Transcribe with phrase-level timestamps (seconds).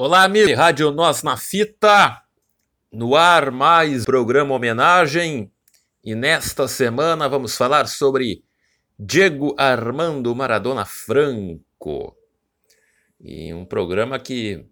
[0.00, 2.22] Olá, amigo, Rádio Nós na Fita,
[2.92, 5.50] no ar mais programa homenagem.
[6.04, 8.44] E nesta semana vamos falar sobre
[8.96, 12.16] Diego Armando Maradona Franco.
[13.20, 14.68] E um programa que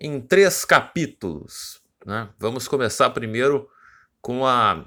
[0.00, 1.80] em três capítulos.
[2.04, 2.28] Né?
[2.40, 3.68] Vamos começar primeiro
[4.20, 4.84] com a,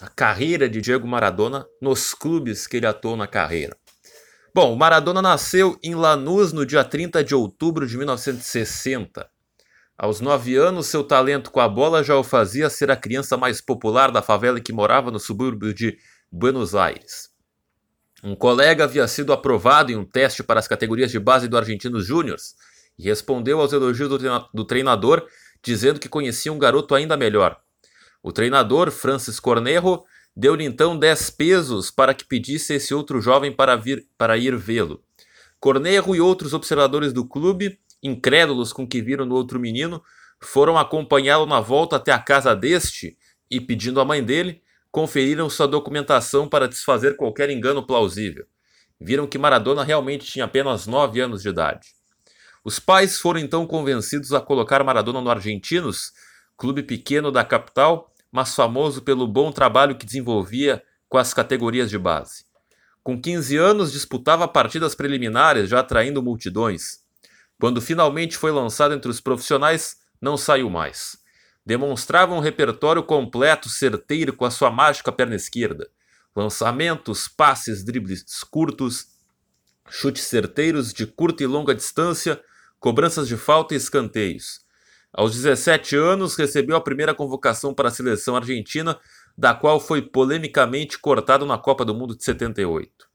[0.00, 3.76] a carreira de Diego Maradona nos clubes que ele atuou na carreira.
[4.60, 9.30] Bom, Maradona nasceu em Lanús no dia 30 de outubro de 1960.
[9.96, 13.60] Aos nove anos, seu talento com a bola já o fazia ser a criança mais
[13.60, 15.96] popular da favela que morava no subúrbio de
[16.28, 17.28] Buenos Aires.
[18.20, 22.04] Um colega havia sido aprovado em um teste para as categorias de base do Argentinos
[22.04, 22.56] Júniors
[22.98, 24.08] e respondeu aos elogios
[24.52, 25.24] do treinador
[25.62, 27.60] dizendo que conhecia um garoto ainda melhor.
[28.20, 30.02] O treinador, Francis Cornejo,
[30.36, 35.02] Deu-lhe então dez pesos para que pedisse esse outro jovem para, vir, para ir vê-lo.
[35.58, 40.02] Cornejo e outros observadores do clube, incrédulos com que viram no outro menino,
[40.40, 43.18] foram acompanhá-lo na volta até a casa deste
[43.50, 48.46] e, pedindo à mãe dele, conferiram sua documentação para desfazer qualquer engano plausível.
[49.00, 51.88] Viram que Maradona realmente tinha apenas nove anos de idade.
[52.64, 56.12] Os pais foram então convencidos a colocar Maradona no Argentinos,
[56.56, 61.98] clube pequeno da capital, mas famoso pelo bom trabalho que desenvolvia com as categorias de
[61.98, 62.44] base.
[63.02, 66.98] Com 15 anos, disputava partidas preliminares, já atraindo multidões.
[67.58, 71.16] Quando finalmente foi lançado entre os profissionais, não saiu mais.
[71.64, 75.88] Demonstrava um repertório completo, certeiro com a sua mágica perna esquerda.
[76.36, 79.06] Lançamentos, passes, dribles curtos,
[79.88, 82.40] chutes certeiros de curta e longa distância,
[82.78, 84.60] cobranças de falta e escanteios.
[85.12, 88.98] Aos 17 anos, recebeu a primeira convocação para a seleção argentina,
[89.36, 93.08] da qual foi polemicamente cortado na Copa do Mundo de 78.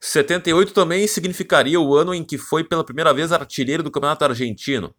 [0.00, 4.94] 78 também significaria o ano em que foi pela primeira vez artilheiro do Campeonato Argentino.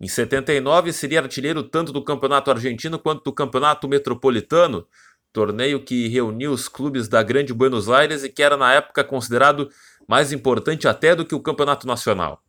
[0.00, 4.86] Em 79 seria artilheiro tanto do Campeonato Argentino quanto do Campeonato Metropolitano,
[5.32, 9.68] torneio que reuniu os clubes da Grande Buenos Aires e que era na época considerado
[10.06, 12.40] mais importante até do que o Campeonato Nacional.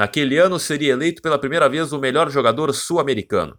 [0.00, 3.58] Naquele ano seria eleito pela primeira vez o melhor jogador sul-americano.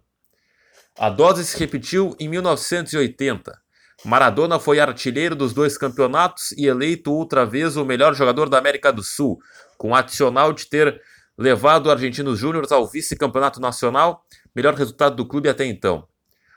[0.98, 3.56] A dose se repetiu em 1980.
[4.04, 8.92] Maradona foi artilheiro dos dois campeonatos e eleito outra vez o melhor jogador da América
[8.92, 9.38] do Sul,
[9.78, 11.00] com o adicional de ter
[11.38, 16.08] levado o Argentinos Júnior ao vice-campeonato nacional, melhor resultado do clube até então.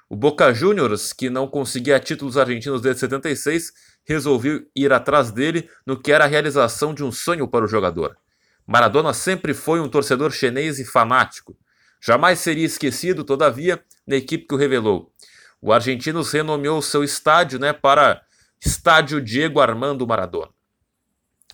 [0.10, 3.72] O Boca Juniors, que não conseguia títulos argentinos desde 76,
[4.04, 8.18] resolveu ir atrás dele no que era a realização de um sonho para o jogador.
[8.66, 11.58] Maradona sempre foi um torcedor chinês e fanático.
[12.02, 15.12] Jamais seria esquecido, todavia, na equipe que o revelou.
[15.62, 18.22] O argentino renomeou seu estádio né, para
[18.64, 20.50] Estádio Diego Armando Maradona.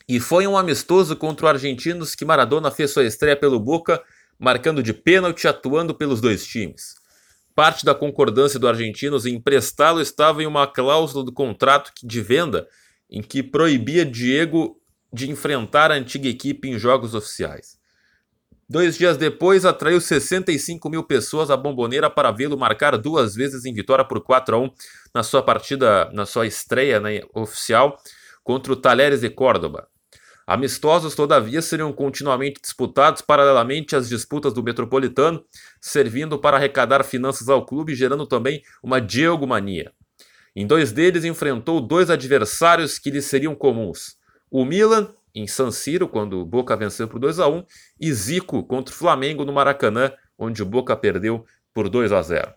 [0.08, 4.04] E foi um amistoso contra o Argentinos que Maradona fez sua estreia pelo Boca,
[4.38, 6.96] marcando de pênalti atuando pelos dois times.
[7.56, 12.68] Parte da concordância do Argentinos em emprestá-lo estava em uma cláusula do contrato de venda
[13.10, 14.81] em que proibia Diego
[15.12, 17.80] de enfrentar a antiga equipe em jogos oficiais.
[18.70, 23.74] Dois dias depois, atraiu 65 mil pessoas à Bomboneira para vê-lo marcar duas vezes em
[23.74, 24.72] vitória por 4 a 1
[25.14, 27.98] na sua partida, na sua estreia né, oficial
[28.44, 29.90] contra o Talheres de Córdoba.
[30.48, 35.44] Amistosos, todavia, seriam continuamente disputados paralelamente às disputas do Metropolitano,
[35.80, 39.92] servindo para arrecadar finanças ao clube, gerando também uma Diego-mania.
[40.56, 44.18] Em dois deles, enfrentou dois adversários que lhe seriam comuns:
[44.52, 47.64] o Milan em San Siro, quando o Boca venceu por 2 a 1
[48.00, 52.54] e Zico contra o Flamengo no Maracanã, onde o Boca perdeu por 2 a 0.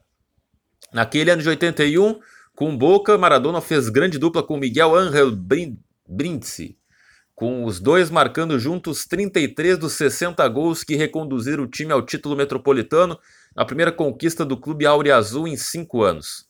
[0.92, 2.18] Naquele ano de 81,
[2.56, 5.30] com Boca, Maradona fez grande dupla com Miguel Ángel
[6.08, 6.76] Brindisi,
[7.34, 12.36] com os dois marcando juntos 33 dos 60 gols que reconduziram o time ao título
[12.36, 13.18] metropolitano,
[13.56, 16.46] a primeira conquista do clube Azul em cinco anos.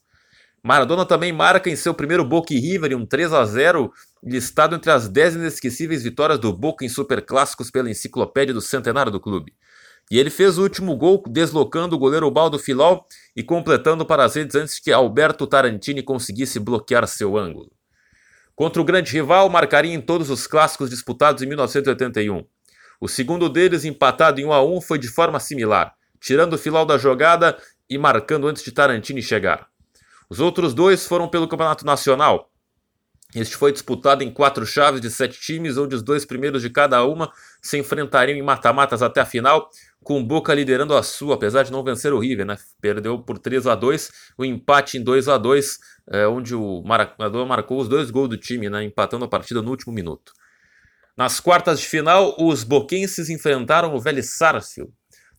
[0.65, 3.91] Maradona também marca em seu primeiro Boca e River um 3 a 0
[4.25, 9.19] listado entre as 10 inesquecíveis vitórias do Boca em superclássicos pela enciclopédia do centenário do
[9.19, 9.53] clube.
[10.09, 13.05] E ele fez o último gol deslocando o goleiro Baldo Filol
[13.35, 17.71] e completando para as redes antes que Alberto Tarantini conseguisse bloquear seu ângulo.
[18.55, 22.45] Contra o grande rival, marcaria em todos os clássicos disputados em 1981.
[23.01, 26.85] O segundo deles, empatado em 1 a 1, foi de forma similar, tirando o Filol
[26.85, 27.57] da jogada
[27.89, 29.67] e marcando antes de Tarantini chegar.
[30.29, 32.49] Os outros dois foram pelo Campeonato Nacional.
[33.35, 37.03] Este foi disputado em quatro chaves de sete times, onde os dois primeiros de cada
[37.03, 37.29] uma
[37.61, 39.69] se enfrentariam em mata-matas até a final,
[40.01, 42.57] com Boca liderando a sua, apesar de não vencer o River, né?
[42.79, 45.79] Perdeu por 3 a 2 o empate em 2 a 2
[46.11, 48.83] é, onde o marcador marcou os dois gols do time, né?
[48.83, 50.31] empatando a partida no último minuto.
[51.17, 54.91] Nas quartas de final, os boquenses enfrentaram o Vélez Sarsfield.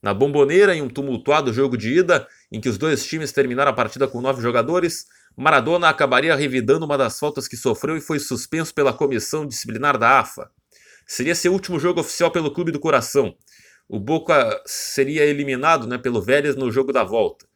[0.03, 3.75] Na Bomboneira, em um tumultuado jogo de ida, em que os dois times terminaram a
[3.75, 8.73] partida com nove jogadores, Maradona acabaria revidando uma das faltas que sofreu e foi suspenso
[8.73, 10.51] pela comissão disciplinar da AFA.
[11.07, 13.37] Seria seu último jogo oficial pelo Clube do Coração.
[13.87, 17.47] O Boca seria eliminado né, pelo Vélez no jogo da volta.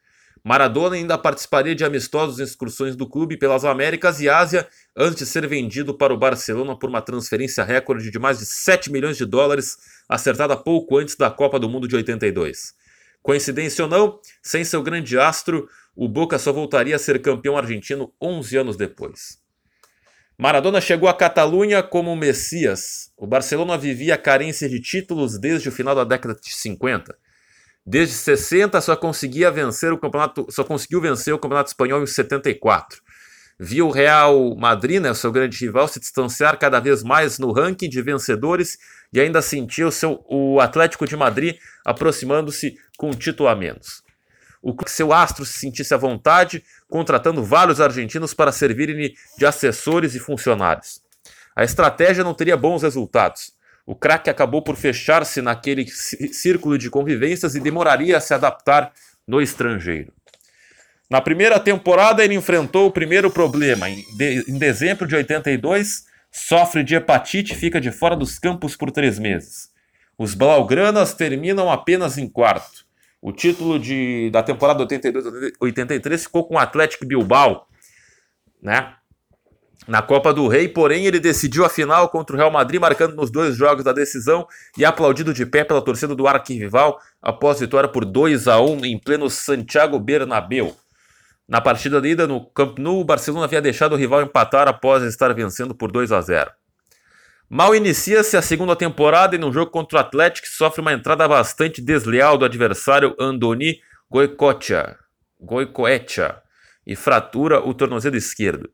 [0.45, 5.47] Maradona ainda participaria de amistosos excursões do clube pelas Américas e Ásia antes de ser
[5.47, 9.77] vendido para o Barcelona por uma transferência recorde de mais de 7 milhões de dólares,
[10.09, 12.75] acertada pouco antes da Copa do Mundo de 82.
[13.23, 18.13] Coincidência ou não, sem seu grande astro, o Boca só voltaria a ser campeão argentino
[18.21, 19.39] 11 anos depois.
[20.39, 23.13] Maradona chegou à Catalunha como Messias.
[23.17, 27.15] O Barcelona vivia a carência de títulos desde o final da década de 50.
[27.85, 33.03] Desde 60 só conseguia vencer o campeonato, só conseguiu vencer o Campeonato Espanhol em 74.
[33.59, 37.91] Viu o Real Madrid, né, seu grande rival, se distanciar cada vez mais no ranking
[37.91, 38.79] de vencedores
[39.13, 44.03] e ainda sentiu o, seu, o Atlético de Madrid aproximando-se com um título a menos
[44.63, 50.19] o seu astro se sentisse à vontade, contratando vários argentinos para servirem de assessores e
[50.19, 51.01] funcionários.
[51.57, 53.53] A estratégia não teria bons resultados.
[53.87, 58.93] O craque acabou por fechar-se naquele círculo de convivências e demoraria a se adaptar
[59.27, 60.13] no estrangeiro.
[61.09, 63.89] Na primeira temporada, ele enfrentou o primeiro problema.
[63.89, 68.77] Em, de em dezembro de 82, sofre de hepatite e fica de fora dos campos
[68.77, 69.71] por três meses.
[70.17, 72.87] Os Blaugranas terminam apenas em quarto.
[73.21, 77.67] O título de, da temporada 82-83 ficou com o Atlético Bilbao,
[78.63, 78.95] né?
[79.89, 83.31] Na Copa do Rei, porém, ele decidiu a final contra o Real Madrid, marcando nos
[83.31, 84.47] dois jogos da decisão
[84.77, 88.99] e aplaudido de pé pela torcida do arquirrival após vitória por 2 a 1 em
[88.99, 90.77] pleno Santiago Bernabéu.
[91.49, 95.03] Na partida de ida no Camp Nou, o Barcelona havia deixado o rival empatar após
[95.03, 96.51] estar vencendo por 2 a 0.
[97.53, 101.83] Mal inicia-se a segunda temporada e no jogo contra o Atlético sofre uma entrada bastante
[101.83, 104.97] desleal do adversário Andoni Goicoechea,
[106.87, 108.71] e fratura o tornozelo esquerdo.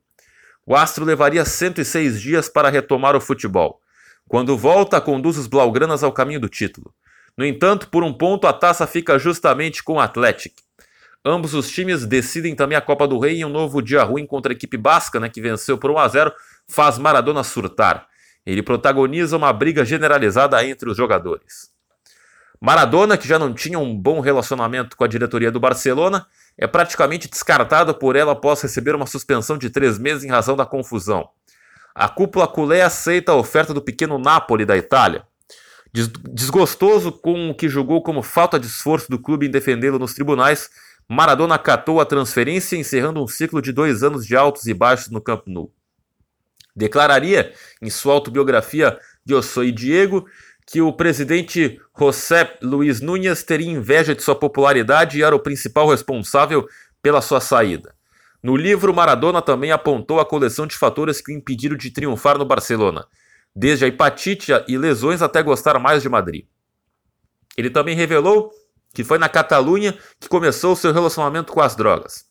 [0.67, 3.81] O Astro levaria 106 dias para retomar o futebol.
[4.28, 6.93] Quando volta, conduz os Blaugranas ao caminho do título.
[7.34, 10.61] No entanto, por um ponto, a taça fica justamente com o Atlético.
[11.25, 14.52] Ambos os times decidem também a Copa do Rei em um novo dia ruim contra
[14.52, 16.32] a equipe basca, né, que venceu por 1 a 0,
[16.69, 18.06] faz Maradona surtar.
[18.46, 21.75] Ele protagoniza uma briga generalizada entre os jogadores.
[22.60, 26.26] Maradona, que já não tinha um bom relacionamento com a diretoria do Barcelona,
[26.56, 30.64] é praticamente descartado por ela após receber uma suspensão de três meses em razão da
[30.64, 31.28] confusão.
[31.94, 35.25] A cúpula culé aceita a oferta do pequeno Napoli da Itália.
[35.93, 40.70] Desgostoso com o que julgou como falta de esforço do clube em defendê-lo nos tribunais,
[41.08, 45.20] Maradona acatou a transferência, encerrando um ciclo de dois anos de altos e baixos no
[45.20, 45.72] Camp Nou.
[46.76, 50.26] Declararia em sua autobiografia Eu Sou Diego
[50.67, 55.88] que o presidente José Luiz Núñez teria inveja de sua popularidade e era o principal
[55.88, 56.69] responsável
[57.00, 57.94] pela sua saída.
[58.43, 62.44] No livro, Maradona também apontou a coleção de fatores que o impediram de triunfar no
[62.44, 63.06] Barcelona,
[63.55, 66.44] desde a hepatite e lesões até gostar mais de Madrid.
[67.56, 68.52] Ele também revelou
[68.93, 72.26] que foi na Catalunha que começou seu relacionamento com as drogas.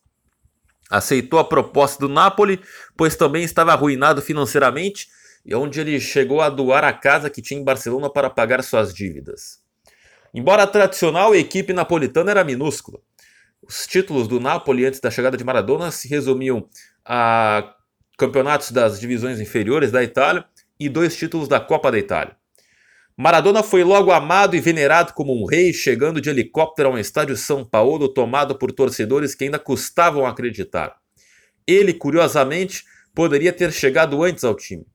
[0.90, 2.60] Aceitou a proposta do Napoli,
[2.96, 5.08] pois também estava arruinado financeiramente,
[5.46, 8.94] e onde ele chegou a doar a casa que tinha em Barcelona para pagar suas
[8.94, 9.60] dívidas.
[10.34, 13.00] Embora tradicional, a equipe napolitana era minúscula.
[13.62, 16.68] Os títulos do Napoli antes da chegada de Maradona se resumiam
[17.04, 17.74] a
[18.18, 20.46] campeonatos das divisões inferiores da Itália
[20.80, 22.36] e dois títulos da Copa da Itália.
[23.18, 27.38] Maradona foi logo amado e venerado como um rei, chegando de helicóptero a um estádio
[27.38, 30.98] São Paulo tomado por torcedores que ainda custavam acreditar.
[31.66, 34.86] Ele, curiosamente, poderia ter chegado antes ao time.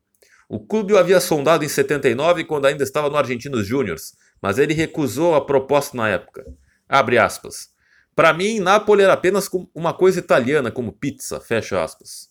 [0.46, 4.12] O clube o havia sondado em 79 quando ainda estava no Argentinos Júniors,
[4.42, 6.44] mas ele recusou a proposta na época.
[6.86, 7.70] Abre aspas.
[8.14, 12.28] Para mim, Nápoles era apenas uma coisa italiana, como pizza, fecha aspas.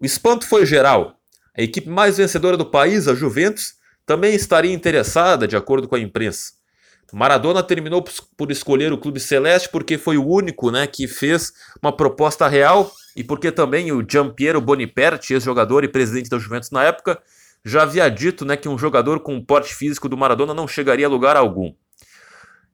[0.00, 1.20] O espanto foi geral.
[1.56, 3.77] A equipe mais vencedora do país, a Juventus,
[4.08, 6.52] também estaria interessada, de acordo com a imprensa.
[7.12, 8.02] Maradona terminou
[8.38, 12.90] por escolher o Clube Celeste porque foi o único né, que fez uma proposta real
[13.14, 17.20] e porque também o Giampiero Boniperti, ex-jogador e presidente da Juventus na época,
[17.62, 21.06] já havia dito né, que um jogador com o porte físico do Maradona não chegaria
[21.06, 21.74] a lugar algum.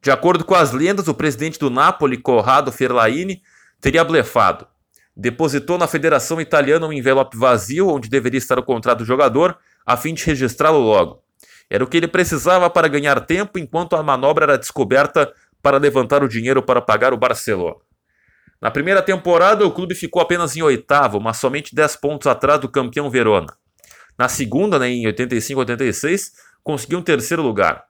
[0.01, 3.43] De acordo com as lendas, o presidente do Napoli, Corrado Ferlaini,
[3.81, 4.69] teria blefado.
[5.17, 9.97] Depositou na Federação Italiana um envelope vazio onde deveria estar o contrato do jogador, a
[9.97, 11.24] fim de registrá-lo logo.
[11.75, 16.23] Era o que ele precisava para ganhar tempo enquanto a manobra era descoberta para levantar
[16.23, 17.75] o dinheiro para pagar o Barcelona.
[18.63, 22.69] Na primeira temporada, o clube ficou apenas em oitavo, mas somente 10 pontos atrás do
[22.69, 23.53] campeão Verona.
[24.17, 26.31] Na segunda, né, em 85-86,
[26.63, 27.83] conseguiu um terceiro lugar.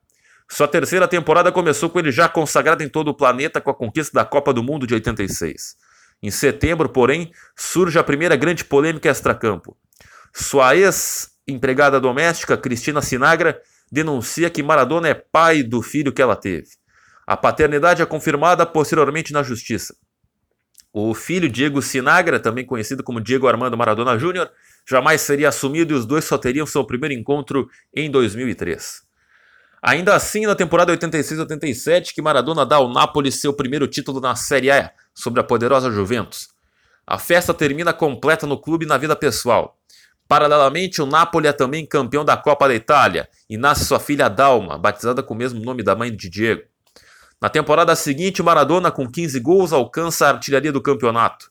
[0.50, 4.18] Sua terceira temporada começou com ele já consagrado em todo o planeta com a conquista
[4.18, 5.76] da Copa do Mundo de 86.
[6.22, 9.76] Em setembro, porém, surge a primeira grande polêmica extracampo.
[10.32, 13.60] Sua ex-empregada doméstica, Cristina Sinagra,
[13.94, 16.66] denuncia que Maradona é pai do filho que ela teve.
[17.24, 19.96] A paternidade é confirmada posteriormente na justiça.
[20.92, 24.50] O filho Diego Sinagra, também conhecido como Diego Armando Maradona Júnior,
[24.86, 29.02] jamais seria assumido e os dois só teriam seu primeiro encontro em 2003.
[29.80, 34.70] Ainda assim, na temporada 86-87, que Maradona dá ao Napoli seu primeiro título na Série
[34.70, 36.48] A sobre a poderosa Juventus.
[37.06, 39.78] A festa termina completa no clube e na vida pessoal.
[40.26, 44.78] Paralelamente, o Napoli é também campeão da Copa da Itália e nasce sua filha Dalma,
[44.78, 46.62] batizada com o mesmo nome da mãe de Diego.
[47.40, 51.50] Na temporada seguinte, Maradona, com 15 gols, alcança a artilharia do campeonato.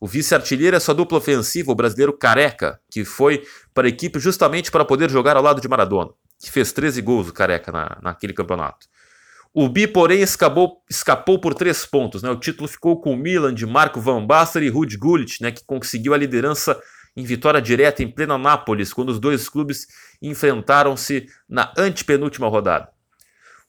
[0.00, 4.70] O vice-artilheiro é sua dupla ofensiva, o brasileiro Careca, que foi para a equipe justamente
[4.70, 6.10] para poder jogar ao lado de Maradona,
[6.40, 8.86] que fez 13 gols o Careca na, naquele campeonato.
[9.52, 12.22] O Bi, porém, escapou, escapou por três pontos.
[12.22, 12.30] Né?
[12.30, 15.64] O título ficou com o Milan de Marco Van Basten e Rudi Gullit, né, que
[15.64, 16.80] conseguiu a liderança
[17.18, 19.88] em vitória direta em plena Nápoles, quando os dois clubes
[20.22, 22.88] enfrentaram-se na antepenúltima rodada.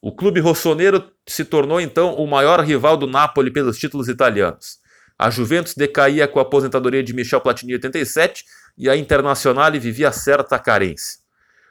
[0.00, 4.78] O clube rossoneiro se tornou então o maior rival do Napoli pelos títulos italianos.
[5.18, 8.44] A Juventus decaía com a aposentadoria de Michel Platini em 87
[8.78, 11.18] e a Internazionale vivia certa carência.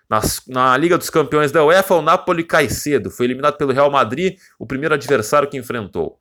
[0.10, 3.90] Nas, na Liga dos Campeões da UEFA, o Napoli cai cedo, foi eliminado pelo Real
[3.90, 6.20] Madrid, o primeiro adversário que enfrentou.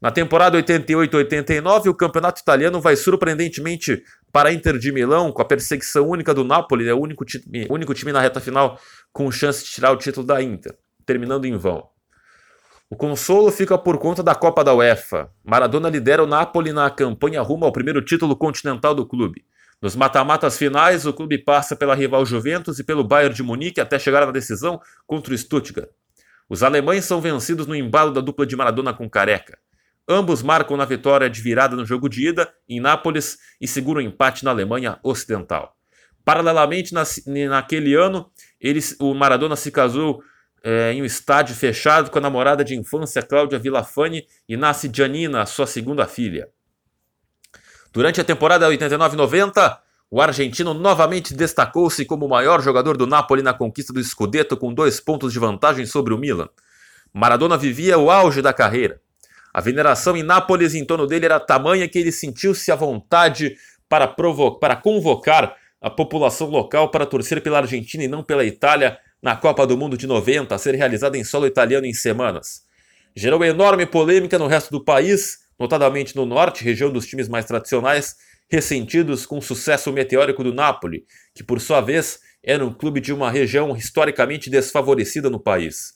[0.00, 6.08] Na temporada 88-89, o campeonato italiano vai surpreendentemente para Inter de Milão, com a perseguição
[6.08, 8.78] única do Napoli, é o único time, único time na reta final
[9.12, 11.88] com chance de tirar o título da Inter, terminando em vão.
[12.88, 15.30] O consolo fica por conta da Copa da UEFA.
[15.44, 19.44] Maradona lidera o Napoli na campanha rumo ao primeiro título continental do clube.
[19.80, 23.98] Nos mata-matas finais, o clube passa pela rival Juventus e pelo Bayern de Munique até
[23.98, 25.88] chegar na decisão contra o Stuttgart.
[26.48, 29.56] Os alemães são vencidos no embalo da dupla de Maradona com Careca.
[30.08, 34.04] Ambos marcam na vitória de virada no jogo de ida em Nápoles e seguram o
[34.04, 35.76] empate na Alemanha Ocidental.
[36.24, 36.92] Paralelamente,
[37.48, 38.30] naquele ano,
[38.98, 40.22] o Maradona se casou
[40.62, 45.46] é, em um estádio fechado com a namorada de infância Cláudia Villafane e nasce Giannina,
[45.46, 46.48] sua segunda filha.
[47.92, 49.78] Durante a temporada 89-90,
[50.10, 54.74] o argentino novamente destacou-se como o maior jogador do Napoli na conquista do Scudetto com
[54.74, 56.48] dois pontos de vantagem sobre o Milan.
[57.12, 59.00] Maradona vivia o auge da carreira.
[59.52, 63.56] A veneração em Nápoles em torno dele era tamanha que ele sentiu-se à vontade
[63.88, 69.36] para, para convocar a população local para torcer pela Argentina e não pela Itália na
[69.36, 72.62] Copa do Mundo de 90, a ser realizada em solo italiano em semanas.
[73.14, 78.16] Gerou enorme polêmica no resto do país, notadamente no norte, região dos times mais tradicionais,
[78.48, 81.04] ressentidos com o sucesso meteórico do Napoli,
[81.34, 85.94] que por sua vez era um clube de uma região historicamente desfavorecida no país.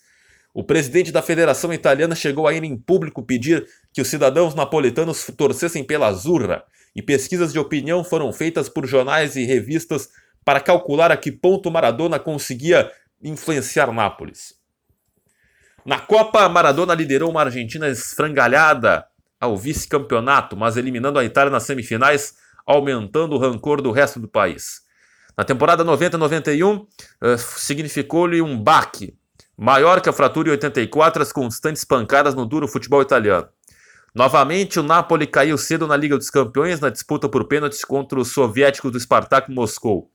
[0.54, 5.26] O presidente da Federação Italiana chegou a ir em público pedir que os cidadãos napolitanos
[5.36, 10.08] torcessem pela Azurra, e pesquisas de opinião foram feitas por jornais e revistas
[10.44, 12.88] para calcular a que ponto Maradona conseguia
[13.20, 14.54] influenciar Nápoles.
[15.84, 19.04] Na Copa, Maradona liderou uma Argentina esfrangalhada
[19.40, 22.34] ao vice-campeonato, mas eliminando a Itália nas semifinais,
[22.64, 24.82] aumentando o rancor do resto do país.
[25.36, 26.86] Na temporada 90-91,
[27.22, 29.14] eh, significou-lhe um baque,
[29.56, 33.48] maior que a fratura em 84 as constantes pancadas no duro futebol italiano.
[34.14, 38.28] Novamente, o Napoli caiu cedo na Liga dos Campeões na disputa por pênaltis contra os
[38.28, 40.10] soviéticos do Spartak Moscou.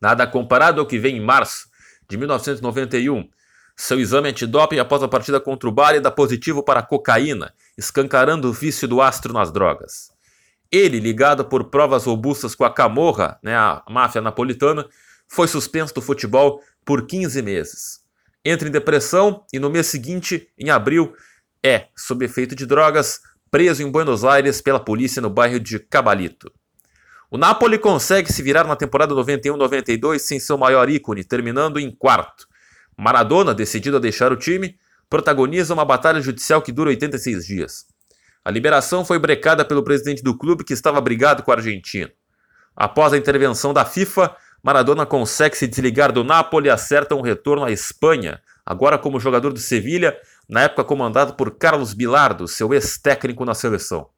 [0.00, 1.68] Nada comparado ao que vem em março,
[2.08, 3.28] de 1991.
[3.76, 8.52] Seu exame antidoping após a partida contra o Bari dá positivo para cocaína, escancarando o
[8.52, 10.10] vício do astro nas drogas.
[10.72, 14.86] Ele, ligado por provas robustas com a Camorra, né, a máfia napolitana,
[15.28, 18.05] foi suspenso do futebol por 15 meses.
[18.48, 21.12] Entra em depressão e no mês seguinte, em abril,
[21.64, 26.52] é, sob efeito de drogas, preso em Buenos Aires pela polícia no bairro de Cabalito.
[27.28, 32.46] O Napoli consegue se virar na temporada 91-92 sem seu maior ícone, terminando em quarto.
[32.96, 34.78] Maradona, decidido a deixar o time,
[35.10, 37.84] protagoniza uma batalha judicial que dura 86 dias.
[38.44, 42.12] A liberação foi brecada pelo presidente do clube que estava brigado com o argentino.
[42.76, 47.64] Após a intervenção da FIFA, Maradona consegue se desligar do Napoli e acerta um retorno
[47.64, 50.16] à Espanha, agora como jogador do Sevilha,
[50.48, 54.08] na época comandado por Carlos Bilardo, seu ex-técnico na seleção.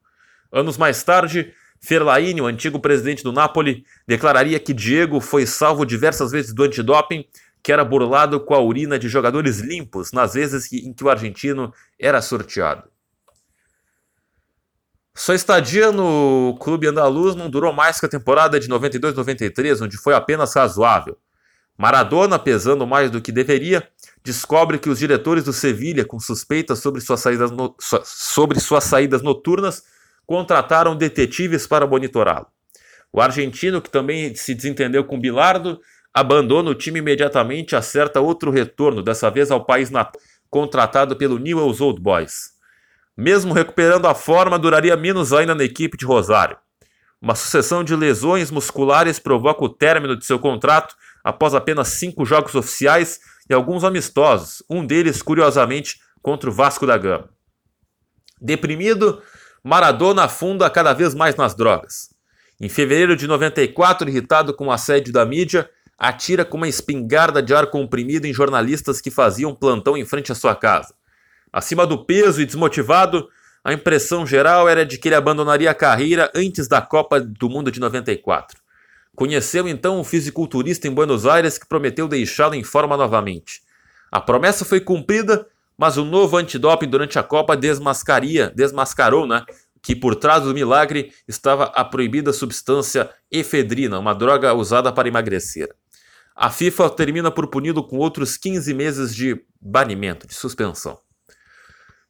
[0.51, 6.31] Anos mais tarde, Ferlaini, o antigo presidente do Napoli, declararia que Diego foi salvo diversas
[6.31, 7.25] vezes do antidoping,
[7.61, 11.73] que era burlado com a urina de jogadores limpos nas vezes em que o argentino
[11.99, 12.83] era sorteado.
[15.19, 20.13] Sua estadia no clube andaluz não durou mais que a temporada de 92-93, onde foi
[20.13, 21.17] apenas razoável.
[21.77, 23.85] Maradona, pesando mais do que deveria,
[24.23, 27.75] descobre que os diretores do Sevilha, com suspeitas sobre suas saídas, no...
[28.05, 29.83] sobre suas saídas noturnas,
[30.25, 32.47] contrataram detetives para monitorá-lo.
[33.11, 35.81] O argentino, que também se desentendeu com Bilardo,
[36.13, 41.37] abandona o time imediatamente e acerta outro retorno, dessa vez ao país natal, contratado pelo
[41.37, 42.57] Newell's Old Boys.
[43.19, 46.55] Mesmo recuperando a forma, duraria menos ainda na equipe de Rosário.
[47.21, 52.55] Uma sucessão de lesões musculares provoca o término de seu contrato após apenas cinco jogos
[52.55, 57.27] oficiais e alguns amistosos, um deles, curiosamente, contra o Vasco da Gama.
[58.39, 59.21] Deprimido,
[59.61, 62.15] Maradona afunda cada vez mais nas drogas.
[62.57, 67.53] Em fevereiro de 94, irritado com o assédio da mídia, atira com uma espingarda de
[67.53, 70.97] ar comprimido em jornalistas que faziam plantão em frente à sua casa.
[71.51, 73.27] Acima do peso e desmotivado,
[73.63, 77.71] a impressão geral era de que ele abandonaria a carreira antes da Copa do Mundo
[77.71, 78.59] de 94.
[79.15, 83.61] Conheceu então um fisiculturista em Buenos Aires que prometeu deixá-lo em forma novamente.
[84.11, 85.45] A promessa foi cumprida,
[85.77, 89.43] mas o novo antidoping durante a Copa desmascaria, desmascarou, né,
[89.81, 95.69] que por trás do milagre estava a proibida substância efedrina, uma droga usada para emagrecer.
[96.35, 100.97] A FIFA termina por puni-lo com outros 15 meses de banimento, de suspensão.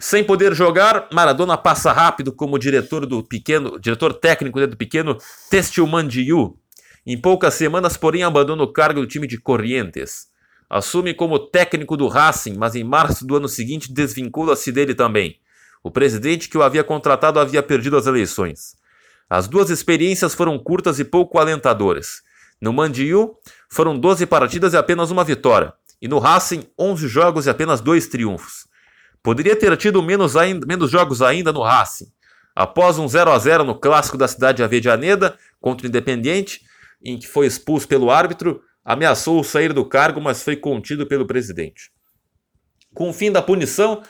[0.02, 5.18] Sem poder jogar, Maradona passa rápido como diretor do pequeno, diretor técnico né, do pequeno
[5.50, 6.58] Testilmandiu,
[7.06, 10.28] em poucas semanas, porém, abandona o cargo do time de Corrientes.
[10.70, 15.38] Assume como técnico do Racing, mas em março do ano seguinte desvincula-se dele também.
[15.84, 18.76] O presidente que o havia contratado havia perdido as eleições.
[19.30, 22.22] As duas experiências foram curtas e pouco alentadoras.
[22.62, 23.36] No Mandiu,
[23.70, 25.74] foram 12 partidas e apenas uma vitória.
[26.02, 28.69] E no Racing, 11 jogos e apenas dois triunfos.
[29.22, 32.08] Poderia ter tido menos, ainda, menos jogos ainda no Racing.
[32.56, 36.62] Após um 0 a 0 no clássico da cidade de Avedianeda contra o Independiente,
[37.04, 41.92] em que foi expulso pelo árbitro, ameaçou sair do cargo, mas foi contido pelo presidente.
[42.94, 44.02] Com o fim da punição,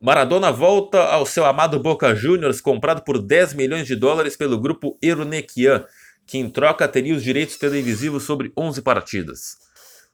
[0.00, 4.98] Maradona volta ao seu amado Boca Juniors, comprado por 10 milhões de dólares pelo grupo
[5.00, 5.84] Euronequian,
[6.26, 9.56] que em troca teria os direitos televisivos sobre 11 partidas.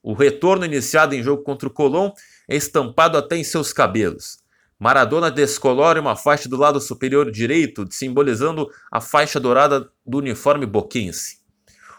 [0.03, 2.12] O retorno iniciado em jogo contra o Colón
[2.48, 4.38] é estampado até em seus cabelos.
[4.81, 11.40] Maradona descolore uma faixa do lado superior direito, simbolizando a faixa dourada do uniforme boquense.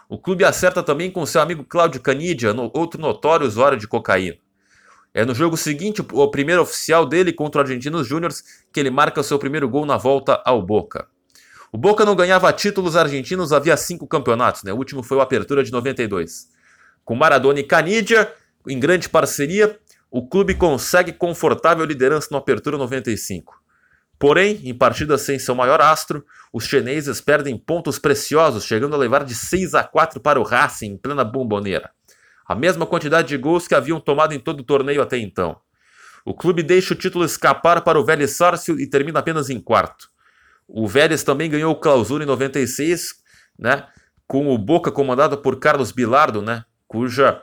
[0.08, 4.36] O clube acerta também com seu amigo Cláudio Canidia, outro notório usuário de cocaína.
[5.14, 8.42] É no jogo seguinte, o primeiro oficial dele contra o Argentinos Júniors,
[8.72, 11.06] que ele marca seu primeiro gol na volta ao Boca.
[11.70, 14.72] O Boca não ganhava títulos argentinos havia cinco campeonatos, né?
[14.72, 16.48] o último foi o Apertura de 92.
[17.04, 18.32] Com Maradona e Canidia,
[18.66, 19.78] em grande parceria,
[20.12, 23.58] o clube consegue confortável liderança no Apertura 95.
[24.18, 26.22] Porém, em partidas sem seu maior astro,
[26.52, 30.92] os chineses perdem pontos preciosos, chegando a levar de 6 a 4 para o Racing
[30.92, 31.90] em plena bomboneira.
[32.46, 35.56] A mesma quantidade de gols que haviam tomado em todo o torneio até então.
[36.26, 40.10] O clube deixa o título escapar para o Vélez Sárcio e termina apenas em quarto.
[40.68, 43.14] O Vélez também ganhou o Clausura em 96,
[43.58, 43.86] né,
[44.26, 47.42] com o Boca comandado por Carlos Bilardo, né, cuja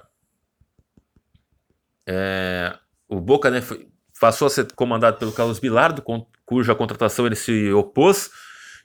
[2.11, 2.75] é,
[3.07, 3.87] o Boca né, foi,
[4.19, 8.31] passou a ser comandado pelo Carlos Bilardo, com, cuja contratação ele se opôs,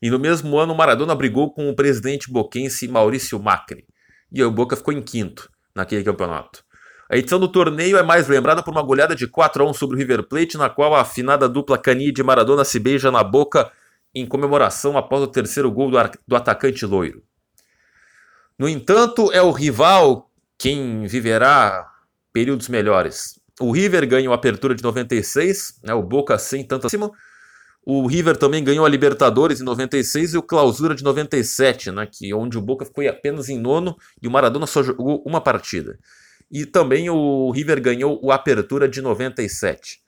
[0.02, 3.86] e no mesmo ano o Maradona brigou com o presidente boquense Maurício Macri,
[4.30, 6.62] e o Boca ficou em quinto naquele campeonato.
[7.10, 9.96] A edição do torneio é mais lembrada por uma goleada de 4 a 1 sobre
[9.96, 13.70] o River Plate, na qual a afinada dupla Cani e Maradona se beija na boca
[14.14, 17.22] em comemoração após o terceiro gol do, do atacante loiro.
[18.58, 21.93] No entanto, é o rival quem viverá
[22.34, 23.38] períodos melhores.
[23.60, 27.10] O River ganhou a apertura de 96, né, o Boca sem tanto acima.
[27.86, 32.34] O River também ganhou a Libertadores em 96 e o Clausura de 97, né, que
[32.34, 35.96] onde o Boca ficou apenas em nono e o Maradona só jogou uma partida.
[36.50, 40.00] E também o River ganhou o Apertura de 97.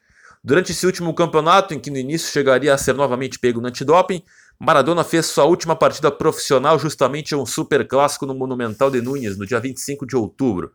[0.42, 4.22] Durante esse último campeonato, em que no início chegaria a ser novamente pego no antidoping,
[4.58, 9.36] Maradona fez sua última partida profissional justamente em um super clássico no Monumental de Núñez,
[9.36, 10.72] no dia 25 de outubro.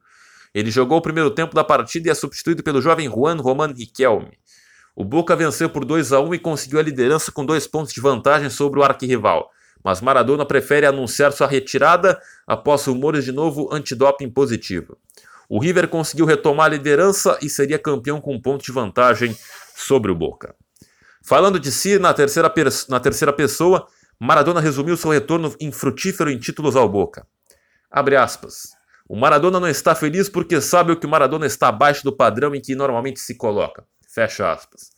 [0.53, 4.37] Ele jogou o primeiro tempo da partida e é substituído pelo jovem Juan Roman Riquelme.
[4.95, 8.01] O Boca venceu por 2 a 1 e conseguiu a liderança com dois pontos de
[8.01, 9.49] vantagem sobre o arquirrival.
[9.83, 14.97] Mas Maradona prefere anunciar sua retirada após rumores de novo antidoping positivo.
[15.49, 19.35] O River conseguiu retomar a liderança e seria campeão com um ponto de vantagem
[19.75, 20.55] sobre o Boca.
[21.23, 22.51] Falando de si na terceira,
[22.89, 23.87] na terceira pessoa,
[24.19, 27.25] Maradona resumiu seu retorno infrutífero em títulos ao Boca.
[27.89, 28.80] Abre aspas.
[29.11, 32.61] O Maradona não está feliz porque sabe que o Maradona está abaixo do padrão em
[32.61, 33.83] que normalmente se coloca.
[34.07, 34.91] Fecha aspas.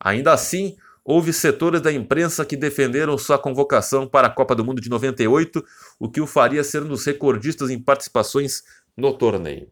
[0.00, 4.80] Ainda assim, houve setores da imprensa que defenderam sua convocação para a Copa do Mundo
[4.80, 5.64] de 98,
[6.00, 8.64] o que o faria ser um dos recordistas em participações
[8.96, 9.70] no torneio.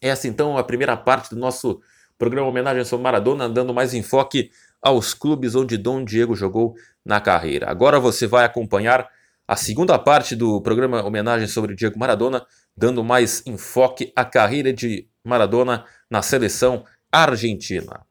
[0.00, 1.82] Essa então é a primeira parte do nosso
[2.16, 7.70] programa homenagem sobre Maradona, dando mais enfoque aos clubes onde Dom Diego jogou na carreira.
[7.70, 9.06] Agora você vai acompanhar
[9.46, 15.08] a segunda parte do programa homenagem sobre Diego Maradona, dando mais enfoque à carreira de
[15.24, 18.04] Maradona na seleção argentina.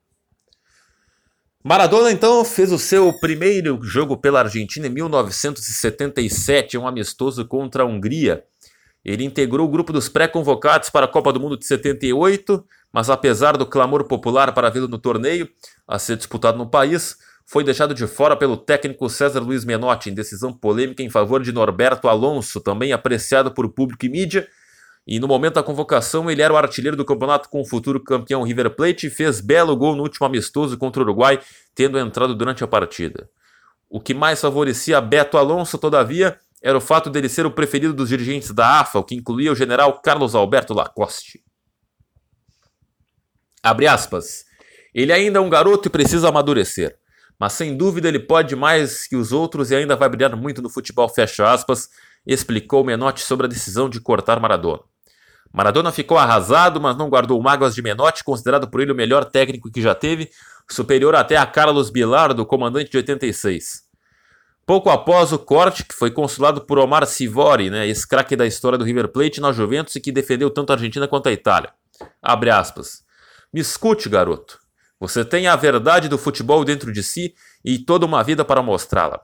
[1.63, 7.86] Maradona então fez o seu primeiro jogo pela Argentina em 1977, um amistoso contra a
[7.86, 8.43] Hungria.
[9.04, 13.56] Ele integrou o grupo dos pré-convocados para a Copa do Mundo de 78, mas apesar
[13.56, 15.49] do clamor popular para vê-lo no torneio
[15.88, 20.13] a ser disputado no país, foi deixado de fora pelo técnico César Luiz Menotti em
[20.13, 24.47] decisão polêmica em favor de Norberto Alonso, também apreciado por público e mídia.
[25.06, 28.43] E no momento da convocação, ele era o artilheiro do campeonato com o futuro campeão
[28.43, 31.41] River Plate e fez belo gol no último amistoso contra o Uruguai,
[31.75, 33.29] tendo entrado durante a partida.
[33.89, 38.08] O que mais favorecia Beto Alonso, todavia, era o fato dele ser o preferido dos
[38.08, 41.43] dirigentes da AFA, o que incluía o general Carlos Alberto Lacoste.
[43.62, 44.45] Abre aspas.
[44.95, 46.97] Ele ainda é um garoto e precisa amadurecer.
[47.39, 50.69] Mas sem dúvida ele pode mais que os outros e ainda vai brilhar muito no
[50.69, 51.89] futebol, fecha aspas,
[52.26, 54.82] explicou Menotti sobre a decisão de cortar Maradona.
[55.52, 59.69] Maradona ficou arrasado, mas não guardou mágoas de Menotti, considerado por ele o melhor técnico
[59.69, 60.30] que já teve,
[60.69, 63.84] superior até a Carlos Bilardo, comandante de 86.
[64.65, 68.78] Pouco após o corte, que foi consulado por Omar Sivori, né, esse craque da história
[68.78, 71.72] do River Plate na Juventus e que defendeu tanto a Argentina quanto a Itália.
[72.22, 73.04] Abre aspas.
[73.54, 74.62] Me escute, garoto.
[75.04, 77.36] Você tem a verdade do futebol dentro de si
[77.66, 79.20] e toda uma vida para mostrá-la.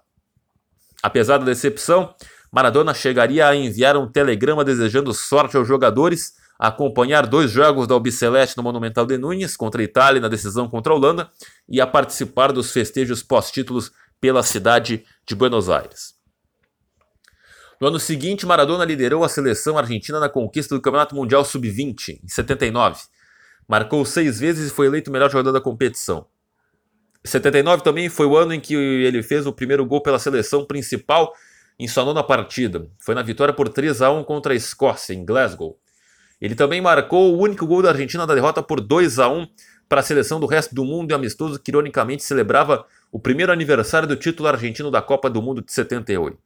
[1.01, 2.13] Apesar da decepção,
[2.51, 8.57] Maradona chegaria a enviar um telegrama desejando sorte aos jogadores, acompanhar dois jogos da Albiceleste
[8.57, 11.31] no Monumental de Nunes contra a Itália na decisão contra a Holanda
[11.69, 13.89] e a participar dos festejos pós-títulos
[14.19, 16.13] pela cidade de Buenos Aires.
[17.79, 22.27] No ano seguinte, Maradona liderou a seleção argentina na conquista do Campeonato Mundial Sub-20, em
[22.27, 22.99] 79
[23.69, 26.25] Marcou seis vezes e foi eleito o melhor jogador da competição.
[27.23, 31.31] 79 também foi o ano em que ele fez o primeiro gol pela seleção principal
[31.77, 32.89] em sua nona partida.
[32.97, 35.77] Foi na vitória por 3 a 1 contra a Escócia, em Glasgow.
[36.41, 39.47] Ele também marcou o único gol da Argentina na derrota por 2 a 1
[39.87, 44.07] para a seleção do resto do mundo e amistoso que ironicamente celebrava o primeiro aniversário
[44.07, 46.39] do título argentino da Copa do Mundo de 78.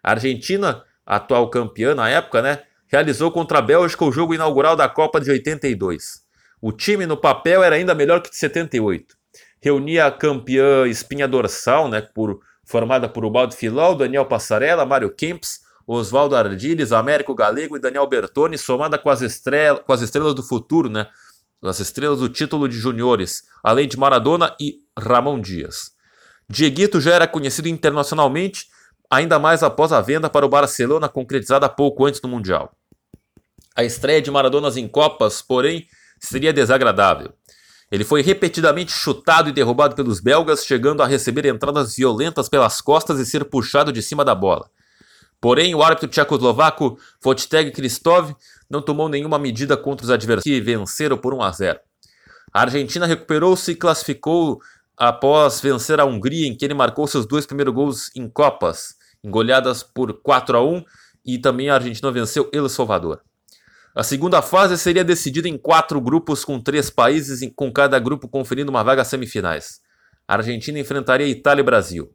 [0.00, 4.88] A Argentina, atual campeã na época, né, realizou contra a Bélgica o jogo inaugural da
[4.88, 6.23] Copa de 82.
[6.66, 9.14] O time no papel era ainda melhor que de 78.
[9.60, 15.60] Reunia a campeã espinha dorsal, né, por, formada por Ubaldo Filol, Daniel Passarella, Mário Kempis,
[15.86, 20.42] Oswaldo Ardiles, Américo Galego e Daniel Bertoni, somada com as, estrela, com as estrelas do
[20.42, 21.06] futuro, né,
[21.62, 25.92] as estrelas do título de juniores, além de Maradona e Ramon Dias.
[26.48, 28.68] Dieguito já era conhecido internacionalmente,
[29.10, 32.74] ainda mais após a venda para o Barcelona concretizada pouco antes do Mundial.
[33.76, 35.86] A estreia de Maradona em Copas, porém,
[36.18, 37.32] seria desagradável.
[37.90, 43.20] Ele foi repetidamente chutado e derrubado pelos belgas, chegando a receber entradas violentas pelas costas
[43.20, 44.68] e ser puxado de cima da bola.
[45.40, 48.34] Porém, o árbitro tchecoslovaco Vojtech Kristov
[48.68, 51.80] não tomou nenhuma medida contra os adversários e venceram por 1 a 0.
[52.52, 54.60] A Argentina recuperou-se e classificou
[54.96, 59.82] após vencer a Hungria, em que ele marcou seus dois primeiros gols em Copas, engolhadas
[59.82, 60.84] por 4 a 1,
[61.26, 63.20] e também a Argentina venceu El Salvador.
[63.96, 68.68] A segunda fase seria decidida em quatro grupos com três países, com cada grupo conferindo
[68.68, 69.80] uma vaga semifinais.
[70.26, 72.12] A Argentina enfrentaria Itália e Brasil.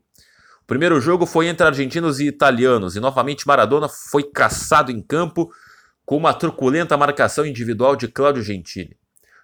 [0.61, 5.49] O primeiro jogo foi entre argentinos e italianos, e novamente Maradona foi caçado em campo
[6.05, 8.97] com uma truculenta marcação individual de Cláudio Gentili.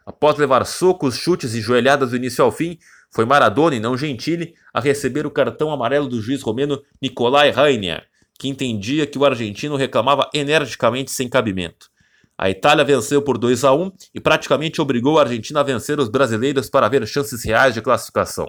[0.05, 2.77] Após levar socos, chutes e joelhadas do início ao fim,
[3.11, 8.05] foi Maradona e não Gentili a receber o cartão amarelo do juiz romeno Nicolai Rainer,
[8.37, 11.94] que entendia que o argentino reclamava energicamente sem cabimento.
[12.37, 16.09] A Itália venceu por 2 a 1 e praticamente obrigou a Argentina a vencer os
[16.09, 18.45] brasileiros para ver chances reais de classificação.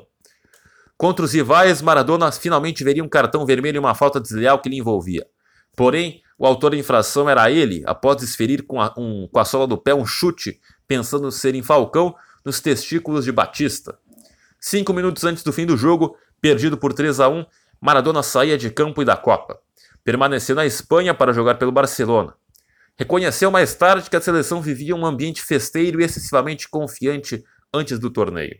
[0.97, 4.79] Contra os rivais, Maradona finalmente veria um cartão vermelho e uma falta desleal que lhe
[4.79, 5.27] envolvia.
[5.77, 9.67] Porém, o autor da infração era ele, após desferir com a, um, com a sola
[9.67, 13.99] do pé um chute, pensando ser em Falcão, nos testículos de Batista.
[14.59, 17.45] Cinco minutos antes do fim do jogo, perdido por 3 a 1,
[17.81, 19.59] Maradona saía de campo e da Copa.
[20.03, 22.35] Permaneceu na Espanha para jogar pelo Barcelona.
[22.99, 28.11] Reconheceu mais tarde que a seleção vivia um ambiente festeiro e excessivamente confiante antes do
[28.11, 28.59] torneio.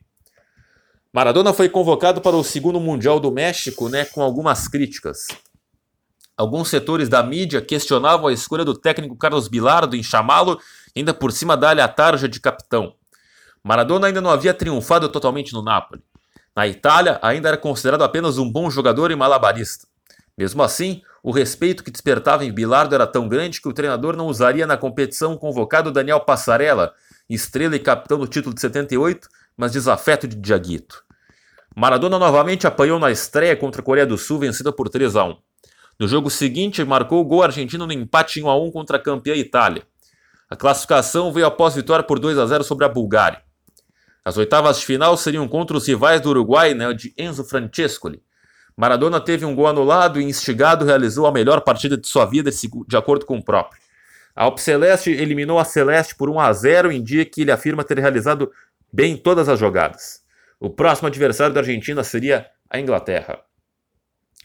[1.13, 5.27] Maradona foi convocado para o segundo Mundial do México né, com algumas críticas.
[6.37, 10.61] Alguns setores da mídia questionavam a escolha do técnico Carlos Bilardo em chamá-lo,
[10.95, 12.95] ainda por cima dar-lhe a tarja de capitão.
[13.65, 16.03] Maradona ainda não havia triunfado totalmente no Napoli.
[16.55, 19.87] Na Itália, ainda era considerado apenas um bom jogador e malabarista.
[20.37, 24.29] Mesmo assim, o respeito que despertava em Bilardo era tão grande que o treinador não
[24.29, 26.95] usaria na competição convocado Daniel Passarella,
[27.29, 31.03] estrela e capitão do título de 78, mas desafeto de Diaguito.
[31.75, 35.37] Maradona novamente apanhou na estreia contra a Coreia do Sul, vencida por 3 a 1.
[35.99, 39.03] No jogo seguinte, marcou o gol argentino no empate em 1 a 1 contra a
[39.03, 39.83] campeã Itália.
[40.49, 43.43] A classificação veio após vitória por 2 a 0 sobre a Bulgária.
[44.25, 48.23] As oitavas de final seriam contra os rivais do Uruguai, né, de Enzo Francescoli.
[48.77, 52.51] Maradona teve um gol anulado e, instigado, realizou a melhor partida de sua vida,
[52.87, 53.81] de acordo com o próprio.
[54.35, 57.99] A Alpceleste eliminou a Celeste por 1 a 0 em dia que ele afirma ter
[57.99, 58.53] realizado
[58.93, 60.23] bem todas as jogadas.
[60.61, 63.41] O próximo adversário da Argentina seria a Inglaterra.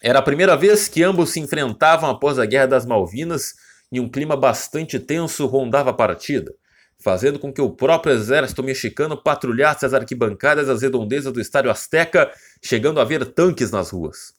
[0.02, 3.54] Era a primeira vez que ambos se enfrentavam após a Guerra das Malvinas
[3.92, 6.54] e um clima bastante tenso rondava a partida,
[7.02, 12.32] fazendo com que o próprio exército mexicano patrulhasse as arquibancadas das redondezas do Estádio Azteca,
[12.64, 14.34] chegando a ver tanques nas ruas.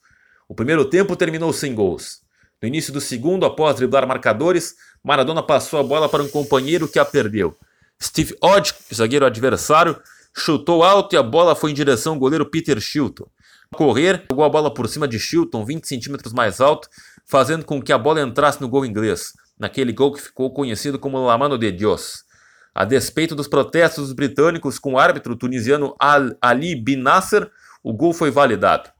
[0.48, 2.20] O primeiro tempo terminou sem gols.
[2.61, 6.98] No início do segundo, após driblar marcadores, Maradona passou a bola para um companheiro que
[6.98, 7.57] a perdeu.
[8.01, 10.01] Steve Odd, zagueiro adversário,
[10.37, 13.27] chutou alto e a bola foi em direção ao goleiro Peter Shilton.
[13.72, 16.88] Ao correr, jogou a bola por cima de Shilton, 20 centímetros mais alto,
[17.27, 21.25] fazendo com que a bola entrasse no gol inglês, naquele gol que ficou conhecido como
[21.27, 22.25] La Mano de Dios.
[22.74, 27.50] A despeito dos protestos britânicos com o árbitro tunisiano Al Ali Bin Nasser,
[27.82, 28.90] o gol foi validado.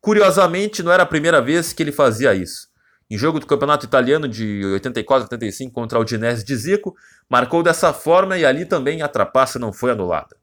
[0.00, 2.68] Curiosamente, não era a primeira vez que ele fazia isso.
[3.10, 6.94] Em jogo do Campeonato Italiano de 84-85 contra o Udinese de Zico,
[7.28, 10.36] marcou dessa forma e ali também a trapaça não foi anulada.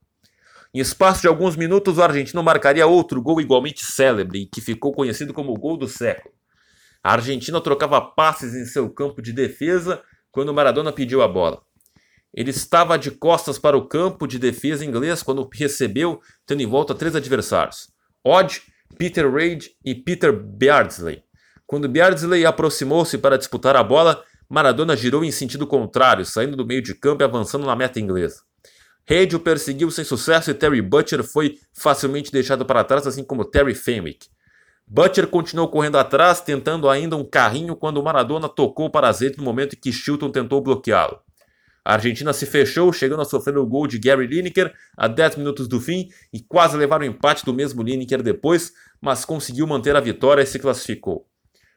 [0.73, 5.33] Em espaço de alguns minutos, o argentino marcaria outro gol igualmente célebre, que ficou conhecido
[5.33, 6.33] como o gol do século.
[7.03, 11.61] A Argentina trocava passes em seu campo de defesa quando Maradona pediu a bola.
[12.33, 16.95] Ele estava de costas para o campo de defesa inglês quando recebeu, tendo em volta
[16.95, 17.89] três adversários:
[18.23, 18.61] Odd,
[18.97, 21.23] Peter Reid e Peter Beardsley.
[21.67, 26.81] Quando Beardsley aproximou-se para disputar a bola, Maradona girou em sentido contrário, saindo do meio
[26.81, 28.41] de campo e avançando na meta inglesa.
[29.05, 33.45] Reid o perseguiu sem sucesso e Terry Butcher foi facilmente deixado para trás, assim como
[33.45, 34.27] Terry Fenwick.
[34.87, 39.73] Butcher continuou correndo atrás, tentando ainda um carrinho quando Maradona tocou para azeite no momento
[39.75, 41.19] em que Chilton tentou bloqueá-lo.
[41.85, 45.67] A Argentina se fechou, chegando a sofrer o gol de Gary Lineker a 10 minutos
[45.67, 49.99] do fim e quase levar o empate do mesmo Lineker depois, mas conseguiu manter a
[49.99, 51.27] vitória e se classificou.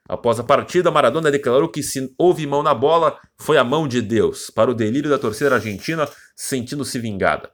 [0.08, 4.00] Após a partida, Maradona declarou que se houve mão na bola, foi a mão de
[4.00, 7.50] Deus, para o delírio da torcida argentina, sentindo-se vingada.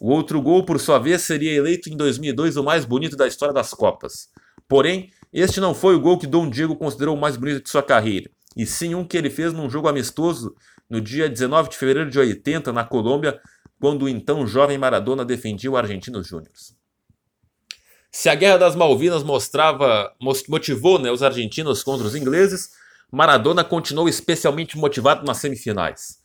[0.00, 3.52] O outro gol, por sua vez, seria eleito em 2002 o mais bonito da história
[3.52, 4.28] das Copas.
[4.68, 7.82] Porém, este não foi o gol que Dom Diego considerou o mais bonito de sua
[7.82, 10.54] carreira, e sim um que ele fez num jogo amistoso
[10.90, 13.40] no dia 19 de fevereiro de 80, na Colômbia,
[13.80, 16.74] quando o então jovem Maradona defendia o Argentinos Júniors.
[18.10, 20.12] Se a Guerra das Malvinas mostrava,
[20.48, 22.70] motivou né, os argentinos contra os ingleses,
[23.10, 26.18] Maradona continuou especialmente motivado nas semifinais.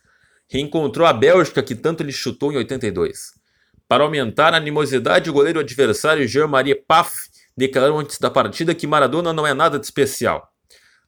[0.48, 3.34] Reencontrou a Bélgica, que tanto lhe chutou em 82.
[3.88, 9.32] Para aumentar a animosidade, o goleiro adversário Jean-Marie Paf declarou antes da partida que Maradona
[9.32, 10.48] não é nada de especial.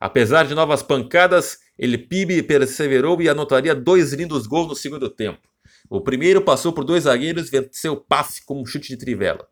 [0.01, 5.41] Apesar de novas pancadas, ele pibe perseverou e anotaria dois lindos gols no segundo tempo.
[5.89, 9.47] O primeiro passou por dois zagueiros e venceu Paf com um chute de trivela.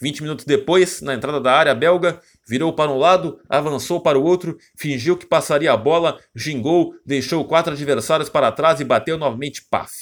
[0.00, 4.24] 20 minutos depois, na entrada da área belga, virou para um lado, avançou para o
[4.24, 9.62] outro, fingiu que passaria a bola, gingou, deixou quatro adversários para trás e bateu novamente
[9.70, 9.92] Paf.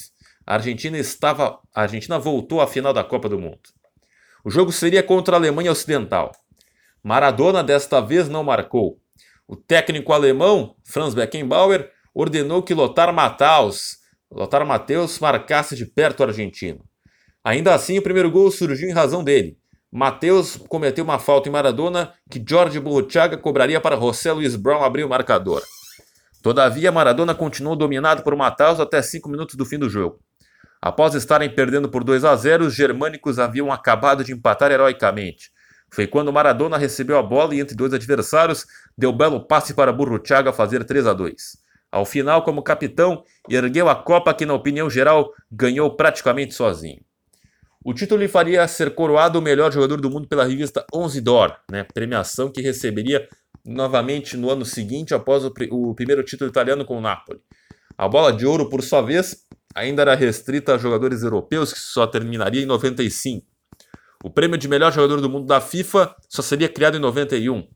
[0.47, 3.61] A Argentina estava, a Argentina voltou à final da Copa do Mundo.
[4.45, 6.33] O jogo seria contra a Alemanha Ocidental.
[7.03, 9.01] Maradona desta vez não marcou.
[9.49, 13.97] O técnico alemão, Franz Beckenbauer, ordenou que Lothar Matthaus,
[14.31, 16.85] Lothar Matthäus marcasse de perto o argentino.
[17.43, 19.57] Ainda assim, o primeiro gol surgiu em razão dele.
[19.91, 25.05] Matheus cometeu uma falta em Maradona que Jorge Burruchaga cobraria para José Luiz Brown abrir
[25.05, 25.63] o marcador.
[26.43, 30.21] Todavia, Maradona continuou dominado por Matheus até 5 minutos do fim do jogo.
[30.81, 35.51] Após estarem perdendo por 2 a 0, os germânicos haviam acabado de empatar heroicamente.
[35.91, 40.53] Foi quando Maradona recebeu a bola e, entre dois adversários, deu belo passe para Burruchaga
[40.53, 41.59] fazer 3 a 2.
[41.91, 47.01] Ao final, como capitão, ergueu a Copa que, na opinião geral, ganhou praticamente sozinho.
[47.83, 51.57] O título lhe faria ser coroado o melhor jogador do mundo pela revista Onze d'Or,
[51.71, 53.27] né, premiação que receberia
[53.65, 57.41] novamente no ano seguinte após o, o primeiro título italiano com o Napoli.
[57.97, 62.07] A bola de ouro, por sua vez, ainda era restrita a jogadores europeus, que só
[62.07, 63.47] terminaria em 95.
[64.25, 67.69] O prêmio de melhor jogador do mundo da FIFA só seria criado em 91.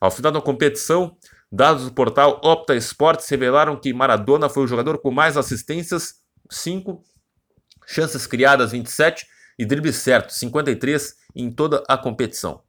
[0.00, 1.16] Ao final da competição,
[1.50, 6.14] dados do portal Opta Sports revelaram que Maradona foi o jogador com mais assistências,
[6.50, 7.02] 5,
[7.86, 9.24] chances criadas, 27,
[9.58, 12.60] e dribles certos, 53, em toda a competição.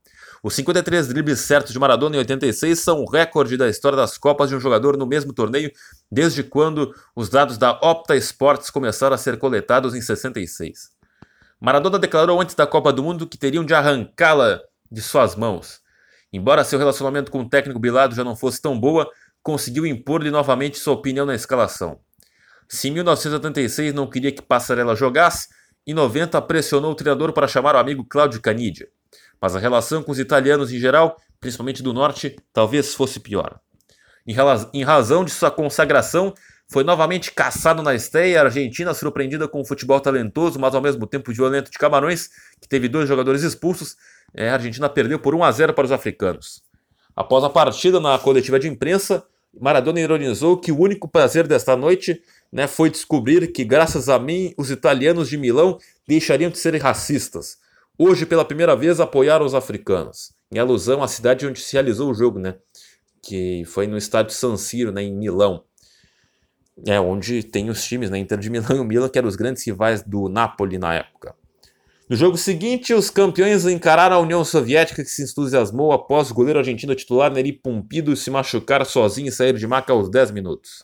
[0.43, 4.49] Os 53 dribles certos de Maradona em 86 são o recorde da história das Copas
[4.49, 5.71] de um jogador no mesmo torneio,
[6.11, 10.94] desde quando os dados da Opta Sports começaram a ser coletados em 66.
[11.59, 15.79] Maradona declarou antes da Copa do Mundo que teriam de arrancá-la de suas mãos.
[16.31, 19.09] Embora seu relacionamento com o técnico Bilado já não fosse tão boa,
[19.41, 21.99] conseguiu impor-lhe novamente sua opinião na escalação.
[22.67, 25.47] Se em 1986 não queria que Passarella jogasse,
[25.87, 28.87] em 90 pressionou o treinador para chamar o amigo Claudio Canidia
[29.41, 33.59] mas a relação com os italianos em geral, principalmente do norte, talvez fosse pior.
[34.73, 36.33] Em razão de sua consagração,
[36.67, 41.05] foi novamente caçado na estreia, a Argentina surpreendida com um futebol talentoso, mas ao mesmo
[41.05, 43.95] tempo violento de Camarões, que teve dois jogadores expulsos,
[44.33, 46.63] é, a Argentina perdeu por 1 a 0 para os africanos.
[47.15, 49.23] Após a partida na coletiva de imprensa,
[49.59, 54.53] Maradona ironizou que o único prazer desta noite né, foi descobrir que, graças a mim,
[54.57, 57.57] os italianos de Milão deixariam de ser racistas
[57.97, 62.13] hoje pela primeira vez apoiaram os africanos, em alusão à cidade onde se realizou o
[62.13, 62.55] jogo, né?
[63.21, 65.63] Que foi no estádio San Siro, né, em Milão.
[66.85, 69.35] É onde tem os times, né, Inter de Milão e o Milan, que eram os
[69.35, 71.35] grandes rivais do Napoli na época.
[72.09, 76.59] No jogo seguinte, os campeões encararam a União Soviética, que se entusiasmou após o goleiro
[76.59, 80.83] argentino titular Neri Pompido se machucar sozinho e sair de maca aos 10 minutos.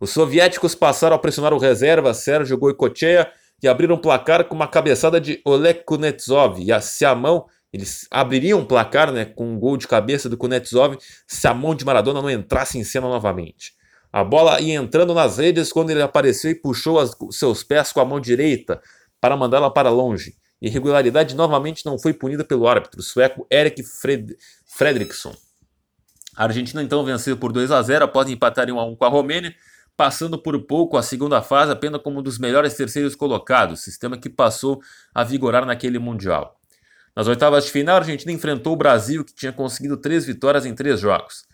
[0.00, 3.30] Os soviéticos passaram a pressionar o reserva Sérgio Goicoechea
[3.60, 6.58] que abriram o placar com uma cabeçada de Oleg Kunetsov.
[6.58, 10.38] E se a mão, eles abririam o placar né, com um gol de cabeça do
[10.38, 10.96] Kunetsov
[11.28, 13.74] se a mão de Maradona não entrasse em cena novamente.
[14.12, 18.00] A bola ia entrando nas redes quando ele apareceu e puxou as, seus pés com
[18.00, 18.80] a mão direita
[19.20, 20.34] para mandá-la para longe.
[20.60, 25.34] Irregularidade novamente não foi punida pelo árbitro, sueco Erik Fred Fredriksson.
[26.36, 29.04] A Argentina então venceu por 2 a 0 após empatar em 1 a 1 com
[29.04, 29.54] a Romênia
[30.00, 34.30] passando por pouco a segunda fase apenas como um dos melhores terceiros colocados, sistema que
[34.30, 34.80] passou
[35.14, 36.58] a vigorar naquele Mundial.
[37.14, 40.74] Nas oitavas de final, a Argentina enfrentou o Brasil, que tinha conseguido três vitórias em
[40.74, 41.44] três jogos.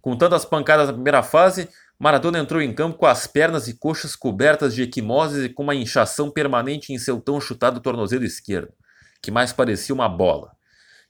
[0.00, 4.14] Com tantas pancadas na primeira fase, Maradona entrou em campo com as pernas e coxas
[4.14, 8.74] cobertas de equimoses e com uma inchação permanente em seu tão chutado tornozelo esquerdo,
[9.22, 10.52] que mais parecia uma bola,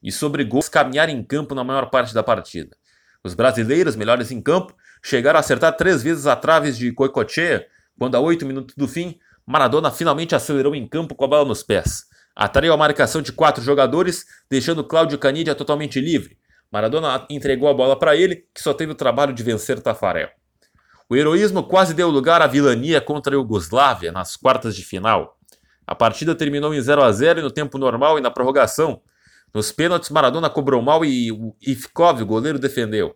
[0.00, 2.76] e obrigou a caminhar em campo na maior parte da partida.
[3.24, 7.66] Os brasileiros, melhores em campo, chegaram a acertar três vezes a traves de Coicochea,
[7.98, 11.64] quando a oito minutos do fim, Maradona finalmente acelerou em campo com a bola nos
[11.64, 12.04] pés.
[12.36, 16.38] Atraiu a marcação de quatro jogadores, deixando Cláudio Canidia totalmente livre.
[16.70, 20.28] Maradona entregou a bola para ele, que só teve o trabalho de vencer Tafarel.
[21.08, 25.38] O heroísmo quase deu lugar à vilania contra a Iugoslávia nas quartas de final.
[25.86, 29.00] A partida terminou em 0 a 0 no tempo normal e na prorrogação.
[29.54, 31.30] Nos pênaltis, Maradona cobrou mal e
[31.64, 33.14] Ivkov, o goleiro, defendeu.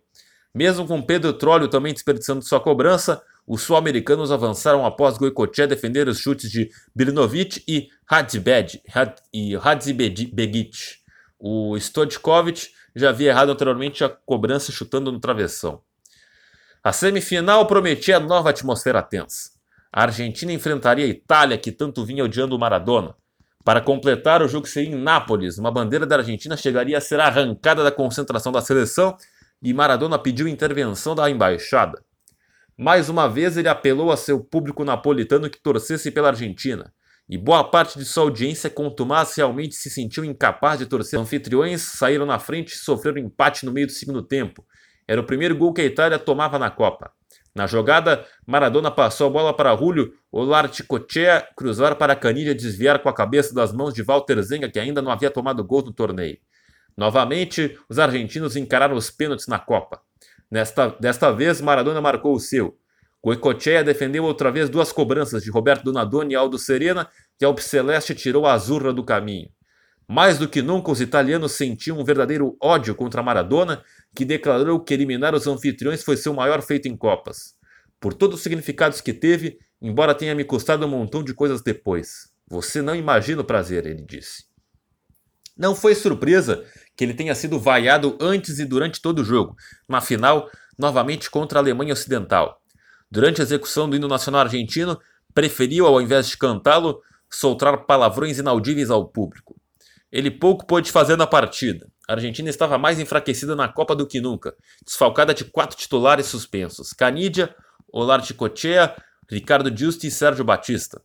[0.55, 6.19] Mesmo com Pedro Trolio também desperdiçando sua cobrança, os sul-americanos avançaram após Goicoechea defender os
[6.19, 8.81] chutes de Birnovic e Hadzibegic.
[11.41, 15.83] O Stojkovic já havia errado anteriormente a cobrança chutando no travessão.
[16.83, 19.51] A semifinal prometia nova atmosfera tensa.
[19.93, 23.15] A Argentina enfrentaria a Itália, que tanto vinha odiando o Maradona.
[23.63, 25.59] Para completar, o jogo seria em Nápoles.
[25.59, 29.15] Uma bandeira da Argentina chegaria a ser arrancada da concentração da seleção
[29.63, 32.03] e Maradona pediu intervenção da embaixada.
[32.79, 36.91] Mais uma vez ele apelou a seu público napolitano que torcesse pela Argentina,
[37.29, 41.21] e boa parte de sua audiência contumaz realmente se sentiu incapaz de torcer.
[41.21, 44.65] Os anfitriões saíram na frente e sofreram empate no meio do segundo tempo.
[45.11, 47.11] Era o primeiro gol que a Itália tomava na Copa.
[47.53, 53.13] Na jogada, Maradona passou a bola para Julio Olarticochea cruzar para Canilha desviar com a
[53.13, 56.39] cabeça das mãos de Walter Zenga, que ainda não havia tomado gol no torneio.
[56.97, 60.01] Novamente, os argentinos encararam os pênaltis na Copa.
[60.49, 62.79] Nesta, desta vez, Maradona marcou o seu.
[63.21, 68.15] Goicoechea defendeu outra vez duas cobranças de Roberto Donadoni e Aldo Serena, que a Celeste
[68.15, 69.51] tirou a azurra do caminho.
[70.13, 74.93] Mais do que nunca, os italianos sentiam um verdadeiro ódio contra Maradona, que declarou que
[74.93, 77.55] eliminar os anfitriões foi seu maior feito em Copas.
[78.01, 82.29] Por todos os significados que teve, embora tenha me custado um montão de coisas depois.
[82.49, 84.47] Você não imagina o prazer, ele disse.
[85.57, 86.65] Não foi surpresa
[86.97, 89.55] que ele tenha sido vaiado antes e durante todo o jogo,
[89.89, 92.61] na final, novamente contra a Alemanha Ocidental.
[93.09, 94.99] Durante a execução do hino nacional argentino,
[95.33, 99.60] preferiu, ao invés de cantá-lo, soltar palavrões inaudíveis ao público.
[100.13, 101.87] Ele pouco pôde fazer na partida.
[102.09, 104.55] A Argentina estava mais enfraquecida na Copa do que nunca,
[104.85, 107.55] desfalcada de quatro titulares suspensos: Canidia,
[107.93, 108.95] Olarticochea,
[109.31, 111.01] Ricardo Giusti e Sérgio Batista.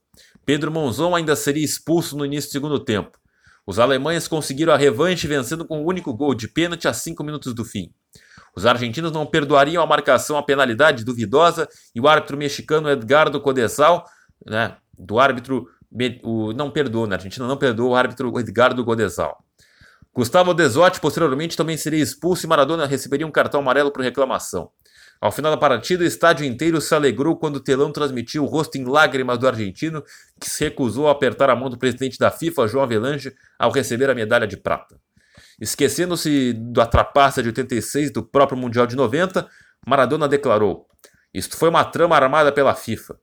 [0.45, 3.19] Pedro Monzon ainda seria expulso no início do segundo tempo.
[3.67, 7.53] Os alemães conseguiram a revanche vencendo com um único gol de pênalti a 5 minutos
[7.53, 7.91] do fim.
[8.55, 14.05] Os argentinos não perdoariam a marcação a penalidade duvidosa e o árbitro mexicano Edgardo Codesal,
[14.45, 15.67] né, do árbitro,
[16.23, 19.43] o, não perdoou, na né, Argentina não perdoou o árbitro Edgardo Codesal.
[20.13, 24.69] Gustavo Desotti posteriormente também seria expulso e Maradona receberia um cartão amarelo por reclamação.
[25.19, 28.77] Ao final da partida, o estádio inteiro se alegrou quando o telão transmitiu o rosto
[28.77, 30.03] em lágrimas do argentino,
[30.39, 34.09] que se recusou a apertar a mão do presidente da FIFA, João Avelange, ao receber
[34.09, 34.99] a medalha de prata.
[35.59, 39.47] Esquecendo-se da trapaça de 86 do próprio Mundial de 90,
[39.87, 40.85] Maradona declarou:
[41.33, 43.17] Isto foi uma trama armada pela FIFA.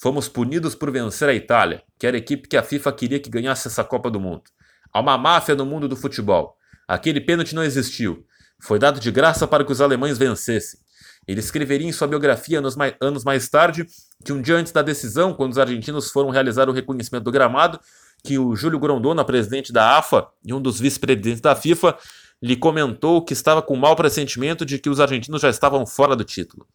[0.00, 3.28] Fomos punidos por vencer a Itália, que era a equipe que a FIFA queria que
[3.28, 4.44] ganhasse essa Copa do Mundo.
[4.92, 6.56] Há uma máfia no mundo do futebol.
[6.86, 8.24] Aquele pênalti não existiu.
[8.60, 10.78] Foi dado de graça para que os alemães vencessem.
[11.26, 13.88] Ele escreveria em sua biografia anos mais, anos mais tarde
[14.24, 17.80] que um dia antes da decisão, quando os argentinos foram realizar o reconhecimento do gramado,
[18.22, 21.98] que o Júlio Grondona, presidente da AFA e um dos vice-presidentes da FIFA,
[22.40, 26.22] lhe comentou que estava com mau pressentimento de que os argentinos já estavam fora do
[26.22, 26.68] título.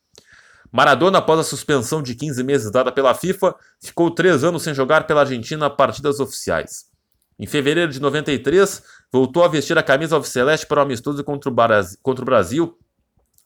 [0.74, 5.06] Maradona, após a suspensão de 15 meses dada pela FIFA, ficou três anos sem jogar
[5.06, 6.86] pela Argentina partidas oficiais.
[7.40, 12.26] Em fevereiro de 93, voltou a vestir a camisa alviceleste para o amistoso contra o
[12.26, 12.76] Brasil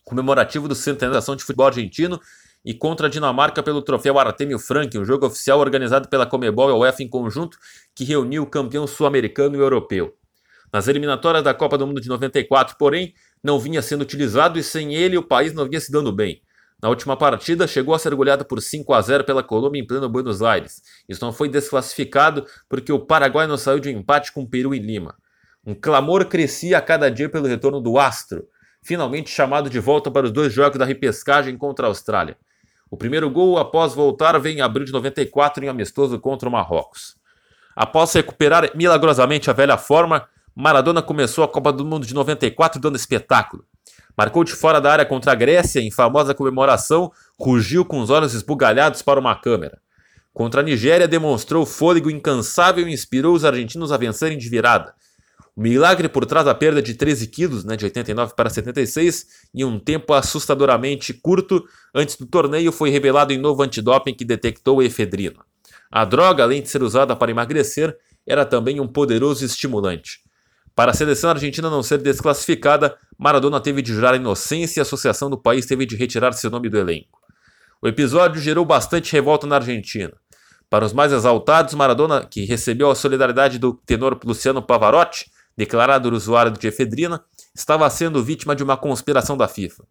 [0.06, 2.18] comemorativo do centenário de futebol argentino
[2.64, 6.72] e contra a Dinamarca pelo troféu Artemio Frank, um jogo oficial organizado pela Comebol e
[6.72, 7.58] a UEFA em conjunto,
[7.94, 10.16] que reuniu o campeão sul-americano e europeu.
[10.72, 13.14] Nas eliminatórias da Copa do Mundo de 94, porém,
[13.44, 16.42] não vinha sendo utilizado e sem ele o país não vinha se dando bem.
[16.82, 20.08] Na última partida, chegou a ser goleado por 5 a 0 pela Colômbia em pleno
[20.08, 20.82] Buenos Aires.
[21.10, 24.76] Isso não foi desclassificado porque o Paraguai não saiu de um empate com o Peru
[24.76, 25.16] em Lima.
[25.66, 28.48] Um clamor crescia a cada dia pelo retorno do Astro,
[28.84, 32.38] finalmente chamado de volta para os dois jogos da repescagem contra a Austrália.
[32.90, 37.18] O primeiro gol após voltar vem em abril de 94 em amistoso contra o Marrocos.
[37.76, 42.96] Após recuperar milagrosamente a velha forma, Maradona começou a Copa do Mundo de 94 dando
[42.96, 43.66] espetáculo.
[44.18, 48.34] Marcou de fora da área contra a Grécia em famosa comemoração, rugiu com os olhos
[48.34, 49.80] esbugalhados para uma câmera.
[50.34, 54.96] Contra a Nigéria demonstrou fôlego incansável e inspirou os argentinos a vencerem de virada.
[55.56, 59.64] O milagre por trás da perda de 13 quilos, né, de 89 para 76, em
[59.64, 61.64] um tempo assustadoramente curto,
[61.94, 65.44] antes do torneio foi revelado em novo antidoping que detectou efedrina.
[65.92, 70.27] A droga, além de ser usada para emagrecer, era também um poderoso estimulante.
[70.78, 75.28] Para a seleção argentina não ser desclassificada, Maradona teve de jurar inocência e a associação
[75.28, 77.20] do país teve de retirar seu nome do elenco.
[77.82, 80.14] O episódio gerou bastante revolta na Argentina.
[80.70, 86.52] Para os mais exaltados, Maradona, que recebeu a solidariedade do tenor Luciano Pavarotti, declarado usuário
[86.52, 87.24] de efedrina,
[87.56, 89.84] estava sendo vítima de uma conspiração da FIFA.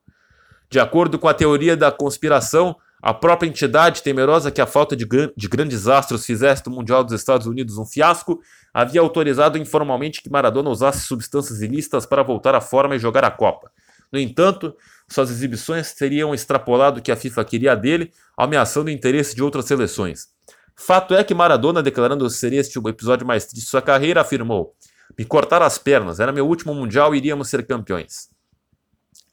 [0.71, 2.77] De acordo com a teoria da conspiração,
[3.07, 7.05] a própria entidade, temerosa que a falta de, gran de grandes astros fizesse do Mundial
[7.05, 8.41] dos Estados Unidos um fiasco,
[8.75, 13.31] havia autorizado informalmente que Maradona usasse substâncias ilícitas para voltar à forma e jogar a
[13.31, 13.71] Copa.
[14.13, 14.75] No entanto,
[15.09, 19.67] suas exibições teriam extrapolado o que a FIFA queria dele, ameaçando o interesse de outras
[19.67, 20.27] seleções.
[20.75, 24.75] Fato é que Maradona, declarando ser este o episódio mais triste de sua carreira, afirmou:
[25.17, 28.35] me cortaram as pernas, era meu último mundial e iríamos ser campeões.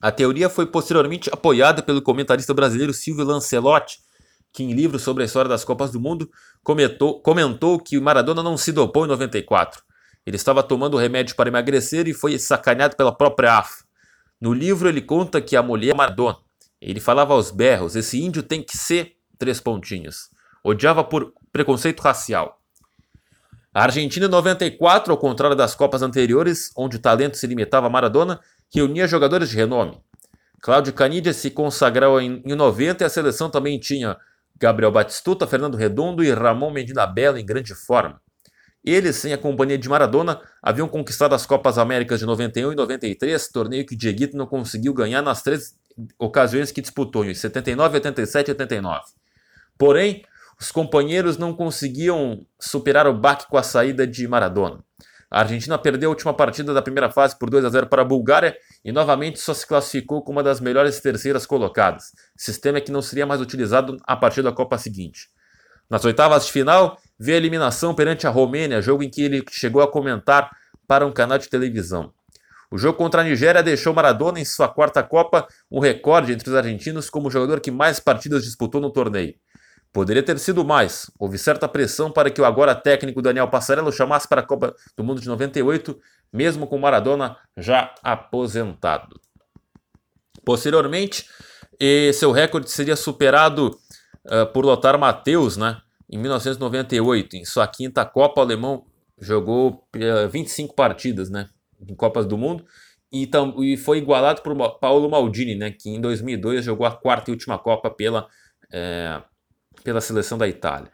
[0.04, 4.00] A teoria foi posteriormente apoiada pelo comentarista brasileiro Silvio Lancelotti,
[4.52, 6.30] que em livro sobre a história das Copas do Mundo
[6.62, 9.82] comentou, comentou que Maradona não se dopou em 94.
[10.26, 13.82] Ele estava tomando remédio para emagrecer e foi sacaneado pela própria AFA.
[14.38, 16.36] No livro ele conta que a mulher é Maradona.
[16.82, 20.28] Ele falava aos berros: esse índio tem que ser três pontinhos.
[20.62, 22.60] Odiava por preconceito racial.
[23.72, 27.90] A Argentina em 94, ao contrário das Copas anteriores, onde o talento se limitava a
[27.90, 28.38] Maradona,
[28.72, 30.00] reunia jogadores de renome.
[30.60, 34.16] Cláudio Canidia se consagrou em, 90 e a seleção também tinha
[34.58, 38.20] Gabriel Batistuta, Fernando Redondo e Ramon Medina Bela em grande forma.
[38.84, 43.48] Eles, sem a companhia de Maradona, haviam conquistado as Copas Américas de 91 e 93,
[43.48, 45.74] torneio que Dieguito não conseguiu ganhar nas três
[46.18, 49.02] ocasiões que disputou, em 79, 87 e 89.
[49.78, 50.22] Porém,
[50.60, 54.84] os companheiros não conseguiam superar o baque com a saída de Maradona.
[55.34, 58.04] A Argentina perdeu a última partida da primeira fase por 2 a 0 para a
[58.04, 63.02] Bulgária e novamente só se classificou como uma das melhores terceiras colocadas, sistema que não
[63.02, 65.28] seria mais utilizado a partir da Copa seguinte.
[65.90, 69.82] Nas oitavas de final, veio a eliminação perante a Romênia, jogo em que ele chegou
[69.82, 70.56] a comentar
[70.86, 72.12] para um canal de televisão.
[72.70, 76.54] O jogo contra a Nigéria deixou Maradona em sua quarta Copa um recorde entre os
[76.54, 79.34] argentinos como o jogador que mais partidas disputou no torneio.
[79.94, 81.08] Poderia ter sido mais.
[81.16, 85.04] Houve certa pressão para que o agora técnico Daniel Passarello chamasse para a Copa do
[85.04, 85.96] Mundo de 98,
[86.32, 89.20] mesmo com Maradona já aposentado.
[90.44, 91.24] Posteriormente,
[92.12, 93.78] seu recorde seria superado
[94.26, 95.80] uh, por Lothar Matheus, né?
[96.10, 98.84] Em 1998, em sua quinta Copa, o alemão
[99.20, 101.48] jogou uh, 25 partidas, né?
[101.88, 102.64] Em Copas do Mundo
[103.12, 103.30] e,
[103.60, 105.70] e foi igualado por Paulo Maldini, né?
[105.70, 109.33] Que em 2002 jogou a quarta e última Copa pela uh,
[109.84, 110.90] pela seleção da Itália.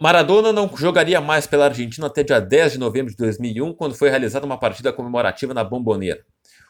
[0.00, 4.10] Maradona não jogaria mais pela Argentina até dia 10 de novembro de 2001, quando foi
[4.10, 6.22] realizada uma partida comemorativa na Bomboneira.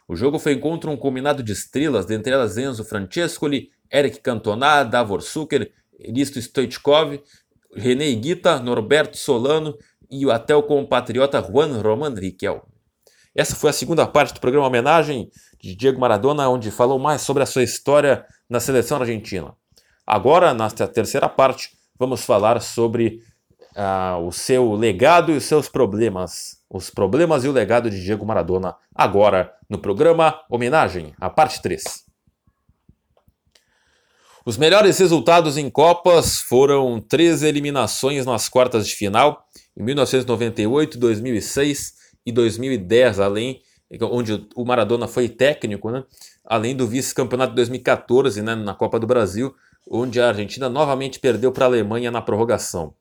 [0.08, 5.20] O jogo foi contra um combinado de estrelas, dentre elas Enzo Francescoli, Eric Cantona, Davor
[5.20, 7.20] Zucker, Risto Stoichkov,
[7.74, 9.76] René Iguita, Norberto Solano
[10.08, 12.64] e até o compatriota Juan Roman Riquel.
[13.34, 17.42] Essa foi a segunda parte do programa Homenagem de Diego Maradona, onde falou mais sobre
[17.42, 19.54] a sua história na seleção argentina.
[20.12, 23.22] Agora, na terceira parte, vamos falar sobre
[23.76, 26.56] uh, o seu legado e os seus problemas.
[26.68, 31.84] Os problemas e o legado de Diego Maradona, agora no programa Homenagem, a parte 3.
[34.44, 39.46] Os melhores resultados em Copas foram três eliminações nas quartas de final,
[39.76, 41.94] em 1998, 2006
[42.26, 43.62] e 2010, além
[44.02, 46.02] onde o Maradona foi técnico, né?
[46.44, 48.54] Além do vice-campeonato de 2014 né?
[48.54, 49.54] na Copa do Brasil,
[49.88, 52.94] onde a Argentina novamente perdeu para a Alemanha na prorrogação.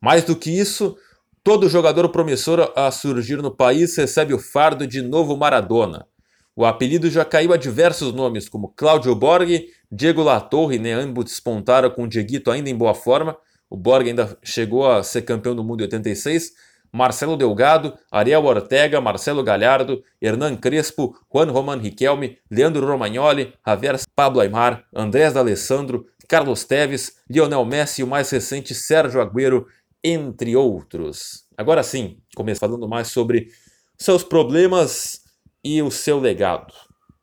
[0.00, 0.96] Mais do que isso,
[1.42, 6.06] todo jogador promissor a surgir no país recebe o fardo de novo Maradona.
[6.54, 10.94] O apelido já caiu a diversos nomes, como Cláudio Borghi, Diego Latorre, né?
[10.94, 13.36] ambos despontaram com o Dieguito ainda em boa forma.
[13.68, 16.52] O Borghi ainda chegou a ser campeão do mundo em 86,
[16.92, 24.40] Marcelo Delgado, Ariel Ortega, Marcelo Galhardo, Hernan Crespo, Juan Roman Riquelme, Leandro Romagnoli, Javier Pablo
[24.40, 29.66] Aymar, Andrés D'Alessandro, Carlos Teves, Lionel Messi e o mais recente Sérgio Agüero,
[30.02, 31.44] entre outros.
[31.56, 33.48] Agora sim, começo falando mais sobre
[33.96, 35.20] seus problemas
[35.64, 36.72] e o seu legado.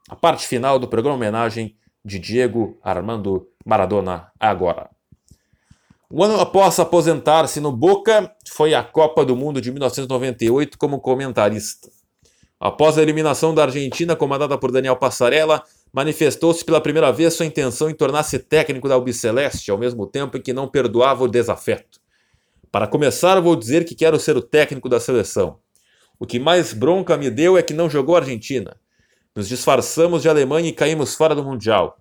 [0.10, 4.90] A parte final do programa homenagem de Diego Armando Maradona agora.
[6.16, 11.90] Um ano após aposentar-se no Boca, foi a Copa do Mundo de 1998 como comentarista.
[12.60, 17.90] Após a eliminação da Argentina, comandada por Daniel Passarella, manifestou-se pela primeira vez sua intenção
[17.90, 22.00] em tornar-se técnico da Albiceleste, ao mesmo tempo em que não perdoava o desafeto.
[22.72, 25.58] Para começar, vou dizer que quero ser o técnico da seleção.
[26.20, 28.78] O que mais bronca me deu é que não jogou a Argentina.
[29.36, 31.98] Nos disfarçamos de Alemanha e caímos fora do Mundial.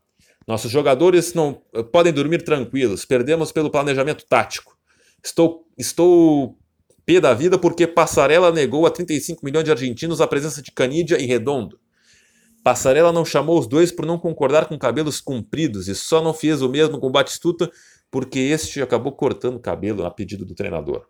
[0.47, 4.77] Nossos jogadores não eh, podem dormir tranquilos, perdemos pelo planejamento tático.
[5.23, 6.59] Estou, estou
[7.07, 11.21] pé da vida porque Passarela negou a 35 milhões de argentinos a presença de Canidia
[11.21, 11.79] e Redondo.
[12.63, 16.63] Passarela não chamou os dois por não concordar com cabelos compridos e só não fez
[16.63, 17.71] o mesmo com Batistuta
[18.11, 21.07] porque este acabou cortando o cabelo a pedido do treinador.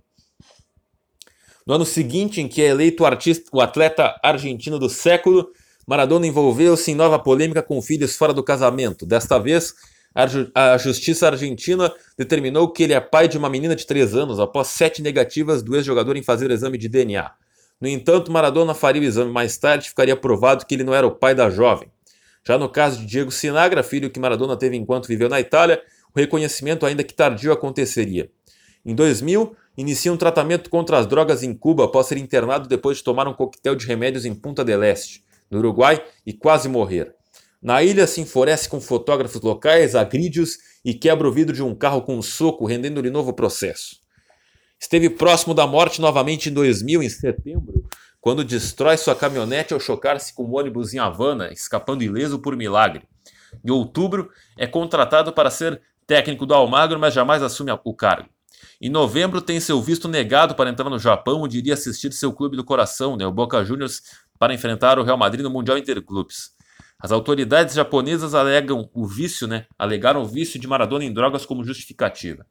[1.66, 5.50] No ano seguinte, em que é eleito o, artista, o atleta argentino do século,
[5.86, 9.04] Maradona envolveu-se em nova polêmica com filhos fora do casamento.
[9.04, 9.74] Desta vez,
[10.14, 14.14] a, ju a justiça argentina determinou que ele é pai de uma menina de 3
[14.14, 17.30] anos após sete negativas do ex-jogador em fazer o exame de DNA.
[17.80, 21.06] No entanto, Maradona faria o exame mais tarde e ficaria provado que ele não era
[21.06, 21.88] o pai da jovem.
[22.46, 25.82] Já no caso de Diego Sinagra, filho que Maradona teve enquanto viveu na Itália,
[26.14, 28.30] o reconhecimento, ainda que tardio, aconteceria.
[28.84, 33.04] Em 2000, inicia um tratamento contra as drogas em Cuba após ser internado depois de
[33.04, 37.14] tomar um coquetel de remédios em Punta del Este no Uruguai, e quase morrer.
[37.62, 42.02] Na ilha se enfurece com fotógrafos locais, agride-os e quebra o vidro de um carro
[42.02, 44.00] com um soco, rendendo-lhe novo processo.
[44.80, 47.84] Esteve próximo da morte novamente em 2000, em setembro,
[48.20, 53.02] quando destrói sua caminhonete ao chocar-se com um ônibus em Havana, escapando ileso por milagre.
[53.64, 58.28] Em outubro, é contratado para ser técnico do Almagro, mas jamais assume o cargo.
[58.80, 62.56] Em novembro, tem seu visto negado para entrar no Japão, onde iria assistir seu clube
[62.56, 64.02] do coração, né, o Boca Juniors,
[64.42, 66.50] para enfrentar o Real Madrid no Mundial Interclubes.
[66.98, 69.66] As autoridades japonesas alegam o vício, né?
[69.78, 72.44] Alegaram o vício de Maradona em drogas como justificativa.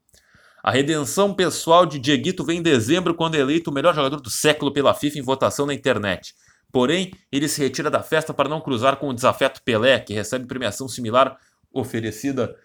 [0.63, 4.29] A redenção pessoal de Dieguito vem em dezembro, quando é eleito o melhor jogador do
[4.29, 6.33] século pela FIFA em votação na internet.
[6.71, 10.47] Porém, ele se retira da festa para não cruzar com o desafeto Pelé, que recebe
[10.47, 11.37] premiação similar
[11.73, 12.55] oferecida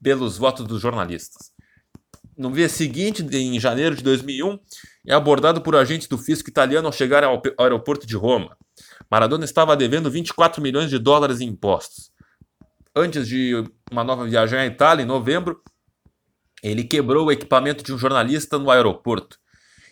[0.00, 1.50] pelos votos dos jornalistas.
[2.40, 4.58] No dia seguinte, em janeiro de 2001,
[5.06, 8.56] é abordado por agentes do fisco italiano ao chegar ao aeroporto de Roma.
[9.10, 12.10] Maradona estava devendo 24 milhões de dólares em impostos.
[12.96, 13.62] Antes de
[13.92, 15.60] uma nova viagem à Itália, em novembro,
[16.62, 19.36] ele quebrou o equipamento de um jornalista no aeroporto.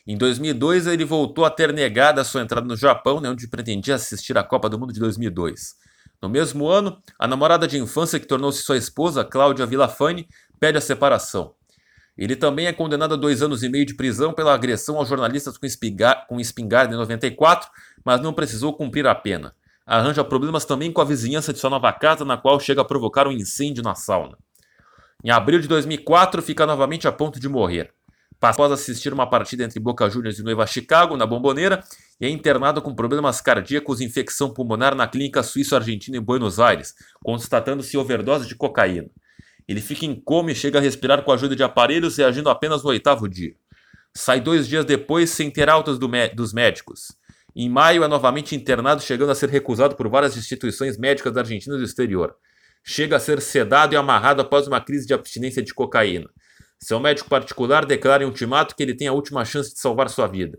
[0.07, 3.97] Em 2002, ele voltou a ter negado a sua entrada no Japão, né, onde pretendia
[3.97, 5.75] assistir à Copa do Mundo de 2002.
[6.23, 10.27] No mesmo ano, a namorada de infância que tornou-se sua esposa, Cláudia Villafani,
[10.59, 11.58] pede a separação.
[12.19, 15.57] Ele também é condenado a dois anos e meio de prisão pela agressão aos jornalistas
[15.57, 17.71] com, espingar, com espingarda em 94,
[18.05, 19.55] mas não precisou cumprir a pena.
[19.87, 23.29] Arranja problemas também com a vizinhança de sua nova casa, na qual chega a provocar
[23.29, 24.37] um incêndio na sauna.
[25.23, 27.93] Em abril de 2004, fica novamente a ponto de morrer.
[28.41, 31.83] Após assistir uma partida entre Boca Juniors e Nueva Chicago, na Bomboneira,
[32.21, 36.95] e é internado com problemas cardíacos e infecção pulmonar na clínica suíço-argentina em Buenos Aires,
[37.23, 39.09] constatando-se overdose de cocaína.
[39.69, 42.83] Ele fica em coma e chega a respirar com a ajuda de aparelhos, reagindo apenas
[42.83, 43.55] no oitavo dia.
[44.15, 47.13] Sai dois dias depois sem ter altas do dos médicos.
[47.55, 51.77] Em maio é novamente internado, chegando a ser recusado por várias instituições médicas da Argentina
[51.77, 52.35] e do exterior.
[52.83, 56.31] Chega a ser sedado e amarrado após uma crise de abstinência de cocaína.
[56.81, 60.27] Seu médico particular declara em ultimato que ele tem a última chance de salvar sua
[60.27, 60.59] vida.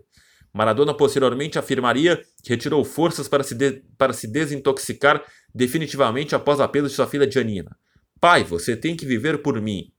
[0.52, 3.56] Maradona posteriormente afirmaria que retirou forças para se,
[3.96, 7.76] para se desintoxicar definitivamente após apelo de sua filha Giannina.
[8.20, 9.90] Pai, você tem que viver por mim.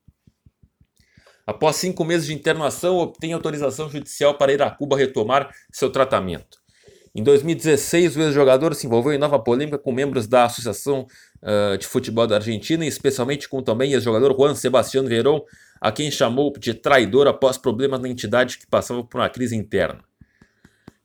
[1.45, 6.61] Após cinco meses de internação, obtém autorização judicial para ir a Cuba retomar seu tratamento.
[7.15, 11.07] Em 2016, o ex-jogador se envolveu em nova polêmica com membros da Associação
[11.41, 15.41] uh, de Futebol da Argentina, especialmente com também ex-jogador Juan Sebastián Verón,
[15.81, 19.99] a quem chamou de traidor após problemas na entidade que passava por uma crise interna.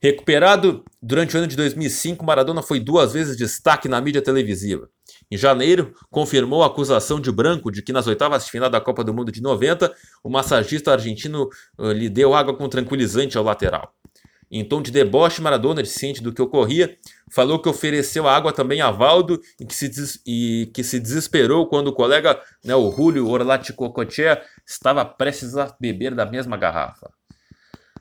[0.01, 4.91] Recuperado durante o ano de 2005, Maradona foi duas vezes destaque na mídia televisiva.
[5.31, 9.03] Em janeiro, confirmou a acusação de Branco de que nas oitavas de final da Copa
[9.03, 9.93] do Mundo de 90,
[10.23, 11.49] o massagista argentino
[11.79, 13.93] uh, lhe deu água com tranquilizante ao lateral.
[14.51, 16.97] Em tom de deboche, Maradona, ciente do que ocorria,
[17.33, 20.21] falou que ofereceu a água também a Valdo e que se, des...
[20.25, 26.15] e que se desesperou quando o colega, né, o Julio Orlaticocochea, estava prestes a beber
[26.15, 27.11] da mesma garrafa.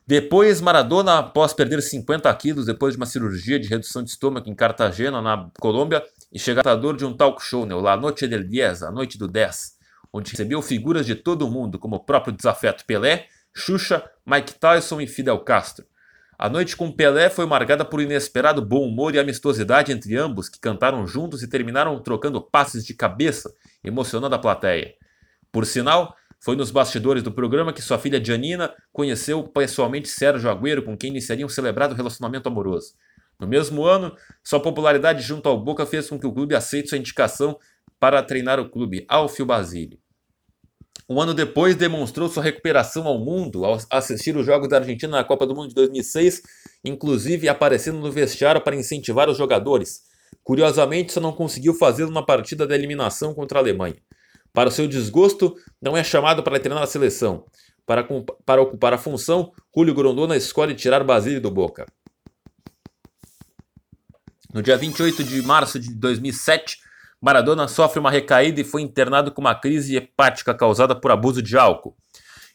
[0.08, 4.54] Depois, Maradona, após perder 50 quilos depois de uma cirurgia de redução de estômago em
[4.54, 6.04] Cartagena, na Colômbia,
[6.36, 6.64] e chegar
[6.98, 9.78] de um talk show, né, La Noche del Diez, a Noite do 10,
[10.12, 15.00] onde recebeu figuras de todo o mundo, como o próprio desafeto Pelé, Xuxa, Mike Tyson
[15.00, 15.86] e Fidel Castro.
[16.38, 20.60] A noite com Pelé foi marcada por inesperado bom humor e amistosidade entre ambos, que
[20.60, 24.94] cantaram juntos e terminaram trocando passes de cabeça, emocionando a plateia.
[25.54, 30.84] Por sinal, foi nos bastidores do programa que sua filha Janina conheceu pessoalmente Sérgio Agüero,
[30.84, 32.94] com quem iniciariam um celebrado relacionamento amoroso.
[33.40, 36.98] No mesmo ano, sua popularidade junto ao Boca fez com que o clube aceite sua
[36.98, 37.58] indicação
[38.00, 40.00] para treinar o clube, Alfio Basile.
[41.08, 45.24] Um ano depois, demonstrou sua recuperação ao mundo ao assistir os Jogos da Argentina na
[45.24, 46.42] Copa do Mundo de 2006,
[46.84, 50.02] inclusive aparecendo no vestiário para incentivar os jogadores.
[50.44, 53.98] Curiosamente, só não conseguiu fazê-lo na partida da eliminação contra a Alemanha.
[54.52, 57.46] Para seu desgosto, não é chamado para treinar a seleção.
[57.86, 58.08] Para,
[58.44, 61.86] para ocupar a função, Julio Grondona escolhe tirar Basile do Boca.
[64.56, 66.78] No dia 28 de março de 2007,
[67.22, 71.58] Maradona sofre uma recaída e foi internado com uma crise hepática causada por abuso de
[71.58, 71.98] álcool.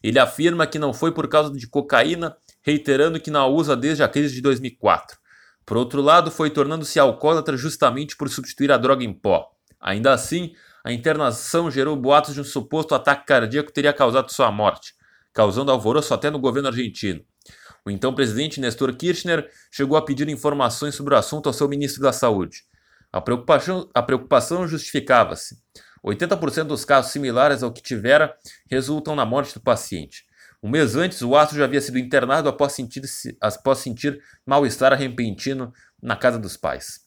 [0.03, 4.09] Ele afirma que não foi por causa de cocaína, reiterando que não usa desde a
[4.09, 5.19] crise de 2004.
[5.67, 9.51] Por outro lado, foi tornando-se alcoólatra justamente por substituir a droga em pó.
[9.79, 14.95] Ainda assim, a internação gerou boatos de um suposto ataque cardíaco teria causado sua morte,
[15.35, 17.23] causando alvoroço até no governo argentino.
[17.85, 22.03] O então presidente Nestor Kirchner chegou a pedir informações sobre o assunto ao seu ministro
[22.03, 22.65] da Saúde.
[23.13, 25.57] A preocupação, preocupação justificava-se.
[26.05, 28.35] 80% dos casos similares ao que tivera
[28.71, 30.25] resultam na morte do paciente.
[30.63, 33.03] Um mês antes, o astro já havia sido internado após sentir,
[33.41, 35.73] após sentir mal-estar repentino
[36.03, 37.01] na casa dos pais.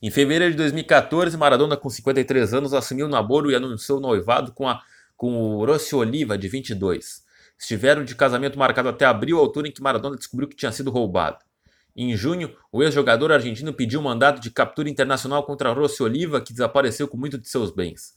[0.00, 4.52] Em fevereiro de 2014, Maradona, com 53 anos, assumiu o namoro e anunciou o noivado
[4.52, 4.80] com, a,
[5.16, 7.23] com o Rossi Oliva, de 22.
[7.58, 11.38] Estiveram de casamento marcado até abril, altura em que Maradona descobriu que tinha sido roubado.
[11.96, 16.52] Em junho, o ex-jogador argentino pediu um mandato de captura internacional contra Rossi Oliva, que
[16.52, 18.12] desapareceu com muito de seus bens.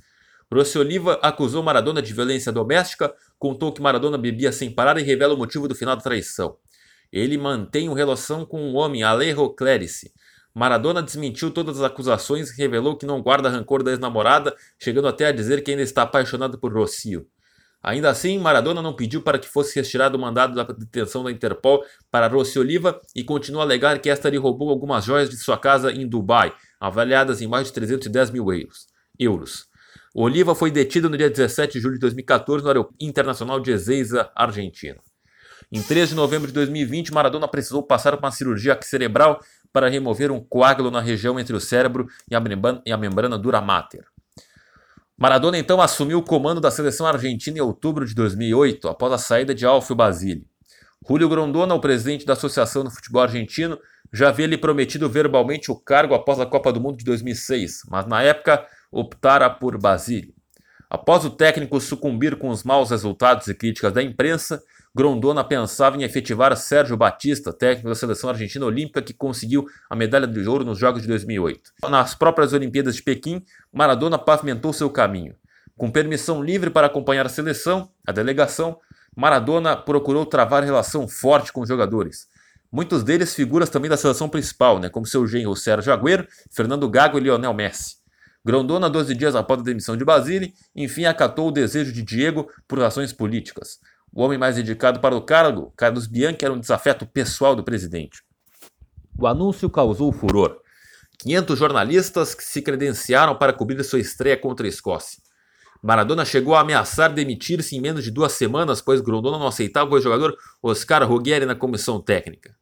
[0.51, 5.35] Rossi Oliva acusou Maradona de violência doméstica, contou que Maradona bebia sem parar e revela
[5.35, 6.57] o motivo do final da traição.
[7.11, 10.11] Ele mantém uma relação com um homem, Alejo Clerici,
[10.57, 15.27] Maradona desmentiu todas as acusações e revelou que não guarda rancor da ex-namorada, chegando até
[15.27, 17.27] a dizer que ainda está apaixonado por Rocio.
[17.87, 21.85] Ainda assim, Maradona não pediu para que fosse retirado o mandado da detenção da Interpol
[22.11, 25.57] para Rossi Oliva e continua a alegar que esta lhe roubou algumas joias de sua
[25.57, 28.45] casa em Dubai, avaliadas em mais de 310 mil
[29.17, 29.67] euros.
[30.13, 34.29] Oliva foi detido no dia 17 de julho de 2014 no aeroporto internacional de Ezeiza,
[34.35, 34.97] Argentina.
[35.71, 39.39] Em 3 de novembro de 2020, Maradona precisou passar por uma cirurgia cerebral
[39.71, 44.03] para remover um coágulo na região entre o cérebro e a membrana, dura mater.
[45.19, 49.55] Maradona então assumiu o comando da seleção argentina em outubro de 2008, após a saída
[49.55, 50.45] de Alfio Basile.
[51.09, 53.79] Julio Grondona, o presidente da Associação do Futebol Argentino,
[54.13, 58.05] já havia lhe prometido verbalmente o cargo após a Copa do Mundo de 2006, mas
[58.05, 60.35] na época optara por Basile.
[60.87, 64.61] Após o técnico sucumbir com os maus resultados e críticas da imprensa,
[64.97, 70.25] Grondona pensava em efetivar Sérgio Batista, técnico da seleção argentina olímpica que conseguiu a medalha
[70.25, 71.71] de ouro nos Jogos de 2008.
[71.87, 75.35] Nas próprias Olimpíadas de Pequim, Maradona pavimentou seu caminho.
[75.77, 78.79] Com permissão livre para acompanhar a seleção, a delegação,
[79.15, 82.27] Maradona procurou travar relação forte com os jogadores.
[82.71, 87.19] Muitos deles figuras também da seleção principal, né, como seu genro Sérgio Agüero, Fernando Gago
[87.19, 87.97] e Lionel Messi.
[88.43, 92.79] Grondona, 12 dias após a demissão de Basile, enfim acatou o desejo de Diego por
[92.79, 93.77] razões políticas.
[94.13, 98.23] O homem mais indicado para o cargo, Carlos Bianchi, era um desafeto pessoal do presidente.
[99.17, 100.59] O anúncio causou furor.
[101.19, 105.21] 500 jornalistas que se credenciaram para cobrir sua estreia contra a Escócia.
[105.81, 109.99] Maradona chegou a ameaçar demitir-se em menos de duas semanas, pois Grondona não aceitava o
[109.99, 112.55] jogador Oscar Ruggeri na comissão técnica.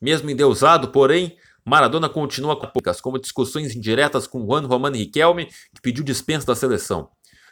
[0.00, 5.82] Mesmo endeusado, porém, Maradona continua com poucas, como discussões indiretas com Juan Román Riquelme, que
[5.82, 7.10] pediu dispensa da seleção.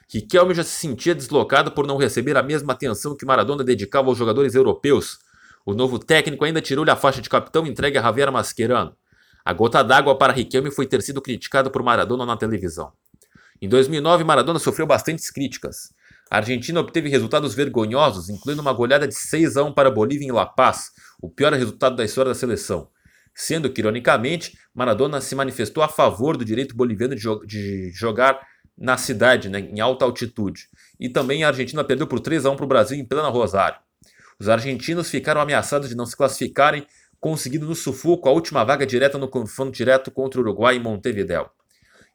[0.08, 4.16] Riquelme já se sentia deslocado por não receber a mesma atenção que Maradona dedicava aos
[4.16, 5.18] jogadores europeus.
[5.64, 8.96] O novo técnico ainda tirou-lhe a faixa de capitão entregue a Javier Mascherano.
[9.44, 12.92] A gota d'água para Riquelme foi ter sido criticado por Maradona na televisão.
[13.60, 15.92] Em 2009, Maradona sofreu bastantes críticas.
[16.30, 20.26] A Argentina obteve resultados vergonhosos, incluindo uma goleada de 6 a 1 para a Bolívia
[20.26, 20.90] em La Paz,
[21.20, 22.88] o pior resultado da história da seleção.
[23.34, 28.40] Sendo que, ironicamente, Maradona se manifestou a favor do direito boliviano de, jo de jogar
[28.76, 30.68] na cidade, né, em alta altitude.
[31.00, 33.78] E também a Argentina perdeu por 3 a 1 para o Brasil em plena Rosário.
[34.38, 36.86] Os argentinos ficaram ameaçados de não se classificarem,
[37.18, 41.48] conseguindo no sufoco a última vaga direta no confronto direto contra o Uruguai em Montevideo.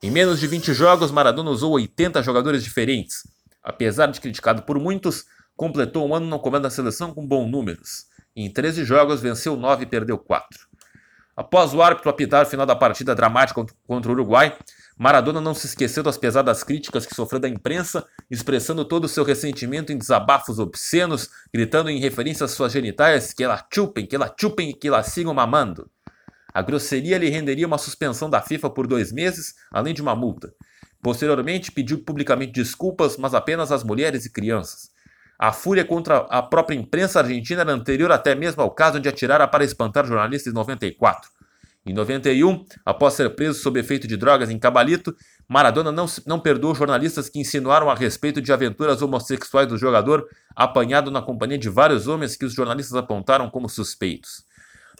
[0.03, 3.28] Em menos de 20 jogos, Maradona usou 80 jogadores diferentes.
[3.64, 8.07] Apesar de criticado por muitos, completou um ano no comando da seleção com bons números.
[8.36, 10.68] Em 13 jogos, venceu 9 e perdeu 4.
[11.36, 14.57] Após o árbitro apitar o final da partida dramática contra o Uruguai,
[15.02, 19.24] Maradona não se esqueceu das pesadas críticas que sofreu da imprensa, expressando todo o seu
[19.24, 24.32] ressentimento em desabafos obscenos, gritando em referência às suas genitais que ela chupem, que ela
[24.39, 25.89] chupem e que ela sigam mamando.
[26.54, 30.54] A grosseria lhe renderia uma suspensão da FIFA por dois meses, além de uma multa.
[31.02, 34.91] Posteriormente, pediu publicamente desculpas, mas apenas às mulheres e crianças.
[35.39, 39.47] A fúria contra a própria imprensa argentina era anterior até mesmo ao caso de atirara
[39.47, 41.41] para espantar jornalistas em 94.
[41.84, 45.16] Em 91, após ser preso sob efeito de drogas em Cabalito,
[45.48, 51.10] Maradona não, não perdoou jornalistas que insinuaram a respeito de aventuras homossexuais do jogador, apanhado
[51.10, 54.46] na companhia de vários homens que os jornalistas apontaram como suspeitos.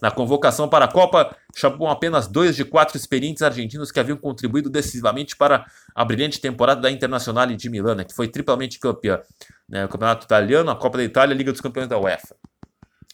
[0.02, 4.68] Na convocação para a Copa, chamou apenas dois de quatro experientes argentinos que haviam contribuído
[4.68, 5.64] decisivamente para
[5.94, 9.22] a brilhante temporada da Internacional de Milano, que foi triplamente campeã.
[9.70, 12.36] Né, o Campeonato Italiano, a Copa da Itália e a Liga dos Campeões da UEFA.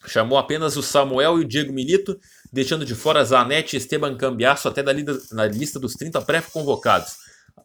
[0.05, 2.18] Chamou apenas o Samuel e o Diego Milito,
[2.51, 7.17] deixando de fora Zanetti e Esteban Cambiasso até na lista dos 30 pré-convocados,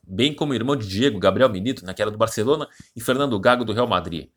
[0.06, 3.38] bem como o irmão de Diego, Gabriel Milito, né, que era do Barcelona, e Fernando
[3.38, 4.28] Gago do Real Madrid.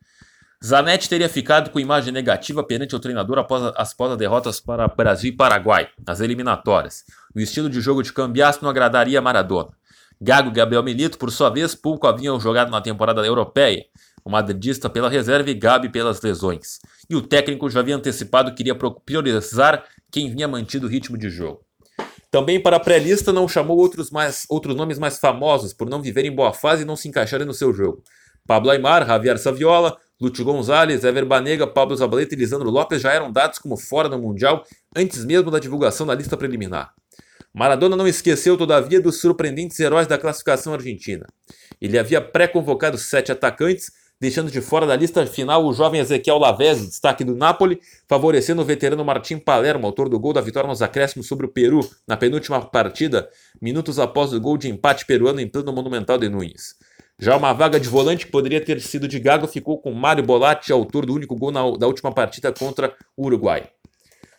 [0.64, 5.30] Zanetti teria ficado com imagem negativa perante o treinador após as pós derrotas para Brasil
[5.30, 7.04] e Paraguai, nas eliminatórias.
[7.34, 9.70] O estilo de jogo de Cambiasso não agradaria a Maradona.
[10.18, 13.84] Gago e Gabriel Milito, por sua vez, pouco haviam jogado na temporada europeia,
[14.24, 16.80] o madridista pela reserva e Gabi pelas lesões.
[17.08, 21.28] E o técnico já havia antecipado que iria priorizar quem vinha mantido o ritmo de
[21.28, 21.60] jogo.
[22.30, 26.34] Também para a pré-lista não chamou outros, mais, outros nomes mais famosos por não viverem
[26.34, 28.02] boa fase e não se encaixarem no seu jogo.
[28.46, 33.30] Pablo Aymar, Javier Saviola, Lúcio Gonzalez, Ever Banega, Pablo Zabaleta e Lisandro Lopes já eram
[33.30, 36.94] dados como fora do Mundial antes mesmo da divulgação da lista preliminar.
[37.52, 41.26] Maradona não esqueceu, todavia, dos surpreendentes heróis da classificação argentina.
[41.80, 43.90] Ele havia pré-convocado sete atacantes,
[44.20, 48.64] deixando de fora da lista final o jovem Ezequiel Lavezzi, destaque do Napoli, favorecendo o
[48.64, 52.60] veterano Martim Palermo, autor do gol da vitória nos acréscimos sobre o Peru na penúltima
[52.60, 53.28] partida,
[53.60, 56.74] minutos após o gol de empate peruano em plano monumental de Nunes.
[57.18, 60.70] Já uma vaga de volante que poderia ter sido de Gago ficou com Mário Bolatti,
[60.70, 63.70] autor do único gol na, da última partida contra o Uruguai.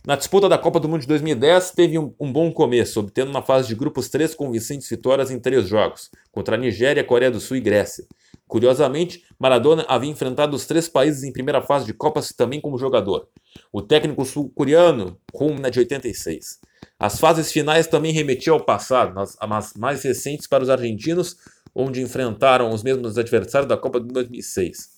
[0.06, 3.42] Na disputa da Copa do Mundo de 2010, teve um, um, bom começo, obtendo na
[3.42, 7.58] fase de grupos três convincentes vitórias em três jogos, contra a Nigéria, Coreia do Sul
[7.58, 8.06] e Grécia.
[8.48, 13.28] Curiosamente, Maradona havia enfrentado os três países em primeira fase de Copas também como jogador.
[13.72, 16.60] O técnico sul-coreano, Rumna de 86.
[16.98, 21.36] As fases finais também remetiam ao passado, as mais recentes para os argentinos
[21.76, 24.98] onde enfrentaram os mesmos adversários da Copa de 2006.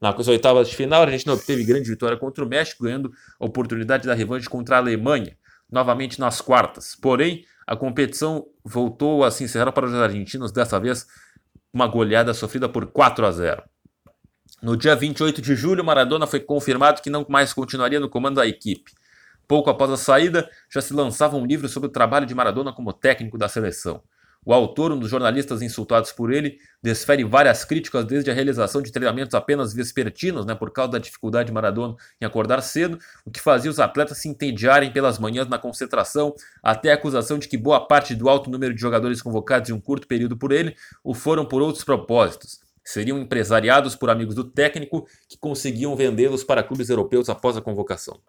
[0.00, 4.06] Nas oitavas de final, a Argentina obteve grande vitória contra o México, ganhando a oportunidade
[4.06, 5.36] da revanche contra a Alemanha,
[5.70, 6.94] novamente nas quartas.
[6.94, 11.06] Porém, a competição voltou a se encerrar para os argentinos, dessa vez
[11.74, 13.62] uma goleada sofrida por 4 a 0.
[14.62, 18.46] No dia 28 de julho, Maradona foi confirmado que não mais continuaria no comando da
[18.46, 18.92] equipe.
[19.48, 22.92] Pouco após a saída, já se lançava um livro sobre o trabalho de Maradona como
[22.92, 24.00] técnico da seleção.
[24.46, 28.92] O autor, um dos jornalistas insultados por ele, desfere várias críticas desde a realização de
[28.92, 33.40] treinamentos apenas vespertinos, né, por causa da dificuldade de Maradona em acordar cedo, o que
[33.40, 37.86] fazia os atletas se entediarem pelas manhãs na concentração, até a acusação de que boa
[37.86, 41.46] parte do alto número de jogadores convocados em um curto período por ele o foram
[41.46, 42.60] por outros propósitos.
[42.84, 48.20] Seriam empresariados por amigos do técnico que conseguiam vendê-los para clubes europeus após a convocação.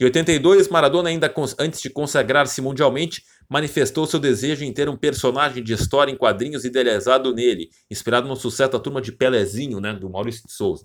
[0.00, 5.62] Em 82, Maradona, ainda antes de consagrar-se mundialmente, manifestou seu desejo em ter um personagem
[5.62, 10.10] de história em quadrinhos idealizado nele, inspirado no sucesso da turma de Pelezinho, né, do
[10.10, 10.82] Maurício de Souza.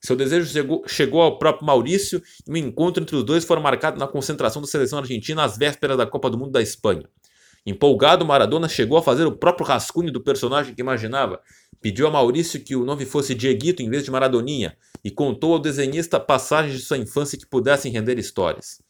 [0.00, 3.98] Seu desejo chegou, chegou ao próprio Maurício e um encontro entre os dois foi marcado
[3.98, 7.08] na concentração da seleção argentina às vésperas da Copa do Mundo da Espanha.
[7.66, 11.40] Empolgado, Maradona chegou a fazer o próprio rascunho do personagem que imaginava.
[11.80, 15.58] Pediu a Maurício que o nome fosse Dieguito em vez de Maradoninha e contou ao
[15.58, 18.80] desenhista passagens de sua infância que pudessem render histórias.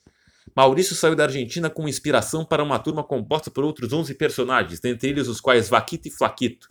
[0.55, 5.09] Maurício saiu da Argentina com inspiração para uma turma composta por outros 11 personagens, dentre
[5.09, 6.67] eles os quais Vaquito e Flaquito.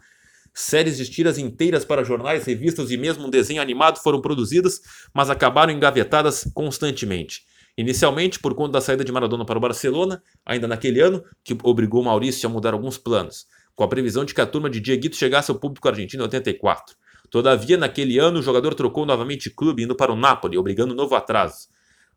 [0.54, 4.80] Séries de tiras inteiras para jornais, revistas e mesmo um desenho animado foram produzidas,
[5.14, 7.44] mas acabaram engavetadas constantemente.
[7.78, 12.02] Inicialmente, por conta da saída de Maradona para o Barcelona, ainda naquele ano, que obrigou
[12.04, 15.52] Maurício a mudar alguns planos, com a previsão de que a turma de Dieguito chegasse
[15.52, 16.96] ao público argentino em 84.
[17.30, 21.16] Todavia, naquele ano, o jogador trocou novamente clube, indo para o Napoli, obrigando um novo
[21.16, 21.68] atraso.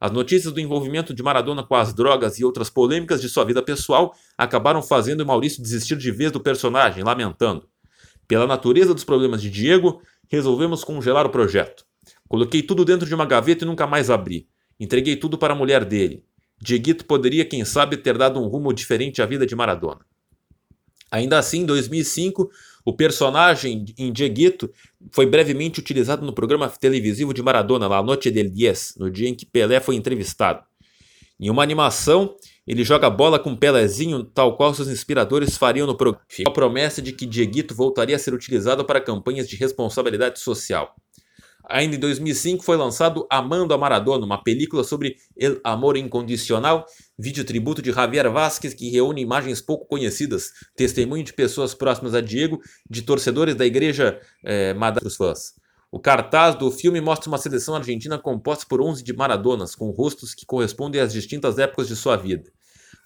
[0.00, 3.60] As notícias do envolvimento de Maradona com as drogas e outras polêmicas de sua vida
[3.60, 7.68] pessoal acabaram fazendo Maurício desistir de vez do personagem, lamentando.
[8.28, 11.84] Pela natureza dos problemas de Diego, resolvemos congelar o projeto.
[12.28, 14.46] Coloquei tudo dentro de uma gaveta e nunca mais abri.
[14.78, 16.24] Entreguei tudo para a mulher dele.
[16.60, 20.00] Dieguito poderia, quem sabe, ter dado um rumo diferente à vida de Maradona.
[21.10, 22.50] Ainda assim, em 2005,
[22.84, 24.70] o personagem em Dieguito
[25.10, 29.34] foi brevemente utilizado no programa televisivo de Maradona, La Noche del Diez, no dia em
[29.34, 30.62] que Pelé foi entrevistado.
[31.40, 32.34] Em uma animação,
[32.66, 36.24] ele joga bola com Pelézinho, tal qual seus inspiradores fariam no programa.
[36.46, 40.94] A promessa de que Dieguito voltaria a ser utilizado para campanhas de responsabilidade social.
[41.68, 46.86] Ainda em 2005 foi lançado Amando a Maradona, uma película sobre El Amor Incondicional,
[47.18, 52.22] vídeo tributo de Javier Vázquez que reúne imagens pouco conhecidas, testemunho de pessoas próximas a
[52.22, 52.58] Diego,
[52.88, 55.52] de torcedores da igreja é, Madre dos fãs.
[55.92, 60.34] O cartaz do filme mostra uma seleção argentina composta por 11 de Maradonas, com rostos
[60.34, 62.50] que correspondem às distintas épocas de sua vida.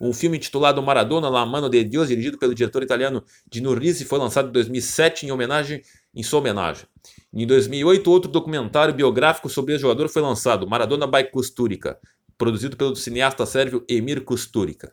[0.00, 4.20] Um filme intitulado Maradona, La Mano de Deus, dirigido pelo diretor italiano Dino Risi, foi
[4.20, 5.82] lançado em 2007 em homenagem
[6.14, 6.86] em sua homenagem.
[7.34, 11.98] Em 2008, outro documentário biográfico sobre esse jogador foi lançado, Maradona by Kusturica,
[12.36, 14.92] produzido pelo cineasta sérvio Emir Kusturica.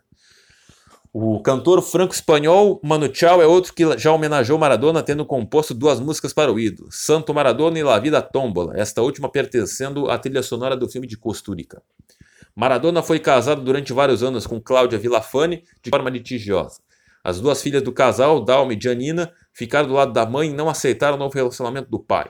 [1.12, 6.32] O cantor franco-espanhol Manu Chao é outro que já homenageou Maradona, tendo composto duas músicas
[6.32, 10.78] para o ídolo, Santo Maradona e La Vida Tombola, esta última pertencendo à trilha sonora
[10.78, 11.82] do filme de Kusturica.
[12.56, 16.80] Maradona foi casado durante vários anos com Cláudia Villafane de forma litigiosa.
[17.24, 20.70] As duas filhas do casal, Dalma e Janina, ficaram do lado da mãe e não
[20.70, 22.30] aceitaram o novo relacionamento do pai.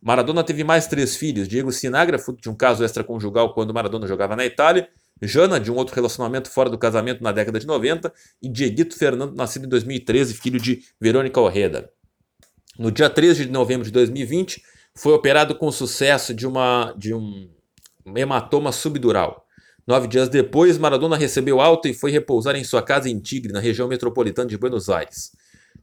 [0.00, 4.34] Maradona teve mais três filhos: Diego Sinagra, fruto de um caso extraconjugal quando Maradona jogava
[4.34, 4.88] na Itália,
[5.22, 9.34] Jana, de um outro relacionamento fora do casamento na década de 90, e Dieguito Fernando,
[9.34, 11.90] nascido em 2013, filho de Verônica Orreda.
[12.76, 14.62] No dia 13 de novembro de 2020,
[14.94, 17.48] foi operado com sucesso de, uma, de um
[18.16, 19.41] hematoma subdural.
[19.84, 23.58] Nove dias depois, Maradona recebeu alta e foi repousar em sua casa em Tigre, na
[23.58, 25.32] região metropolitana de Buenos Aires.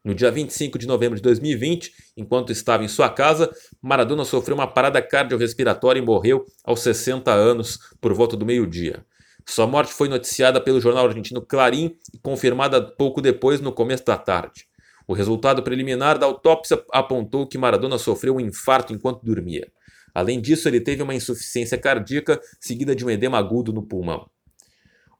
[0.05, 4.67] No dia 25 de novembro de 2020, enquanto estava em sua casa, Maradona sofreu uma
[4.67, 9.03] parada cardiorrespiratória e morreu aos 60 anos por volta do meio-dia.
[9.45, 14.15] Sua morte foi noticiada pelo jornal argentino Clarim e confirmada pouco depois, no começo da
[14.15, 14.65] tarde.
[15.05, 19.67] O resultado preliminar da autópsia apontou que Maradona sofreu um infarto enquanto dormia.
[20.14, 24.30] Além disso, ele teve uma insuficiência cardíaca seguida de um edema agudo no pulmão.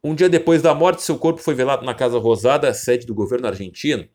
[0.04, 3.48] Um dia depois da morte, seu corpo foi velado na Casa Rosada, sede do governo
[3.48, 4.08] argentino.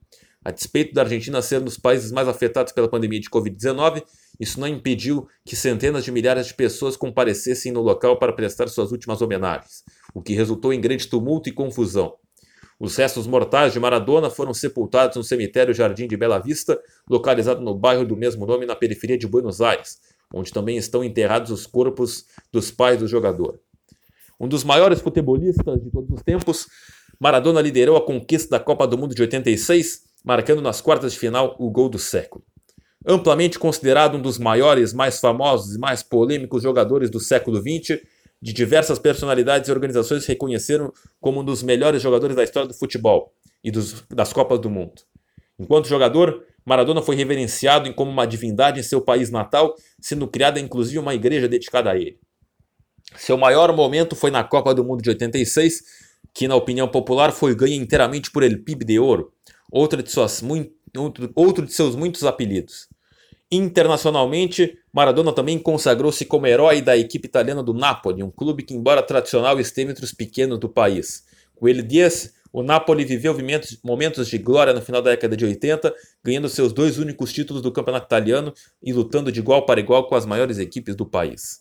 [0.45, 4.03] A despeito da Argentina ser um dos países mais afetados pela pandemia de Covid-19,
[4.39, 8.93] isso não impediu que centenas de milhares de pessoas comparecessem no local para prestar suas
[8.93, 12.15] últimas homenagens, o que resultou em grande tumulto e confusão.
[12.79, 17.75] Os restos mortais de Maradona foram sepultados no cemitério Jardim de Bela Vista, localizado no
[17.75, 20.01] bairro do mesmo nome na periferia de Buenos Aires,
[20.35, 23.61] onde também estão enterrados os corpos dos pais do jogador.
[24.39, 26.67] Um dos maiores futebolistas de todos os tempos,
[27.21, 31.55] Maradona liderou a conquista da Copa do Mundo de 86, marcando nas quartas de final
[31.59, 32.45] o gol do século.
[33.07, 38.01] Amplamente considerado um dos maiores, mais famosos e mais polêmicos jogadores do século XX,
[38.43, 43.33] de diversas personalidades e organizações reconheceram como um dos melhores jogadores da história do futebol
[43.63, 45.03] e dos, das Copas do Mundo.
[45.59, 50.99] Enquanto jogador, Maradona foi reverenciado como uma divindade em seu país natal, sendo criada inclusive
[50.99, 52.19] uma igreja dedicada a ele.
[53.17, 55.83] Seu maior momento foi na Copa do Mundo de 86,
[56.33, 59.33] que na opinião popular foi ganha inteiramente por El Pib de Ouro,
[59.71, 60.43] outro de, suas,
[61.35, 62.89] outro, de seus muitos apelidos.
[63.53, 69.03] Internacionalmente, Maradona também consagrou-se como herói da equipe italiana do Napoli, um clube que, embora
[69.03, 71.25] tradicional, esteve entre os pequenos do país.
[71.55, 73.37] Com ele Dias o Napoli viveu
[73.83, 75.93] momentos de glória no final da década de 80,
[76.23, 80.15] ganhando seus dois únicos títulos do campeonato italiano e lutando de igual para igual com
[80.15, 81.59] as maiores equipes do país.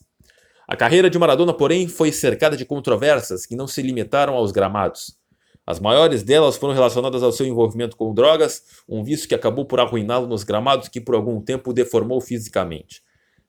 [0.68, 5.18] A carreira de Maradona, porém, foi cercada de controvérsias que não se limitaram aos gramados.
[5.66, 9.80] As maiores delas foram relacionadas ao seu envolvimento com drogas, um vício que acabou por
[9.80, 13.02] arruiná-lo nos gramados que por algum tempo o deformou fisicamente.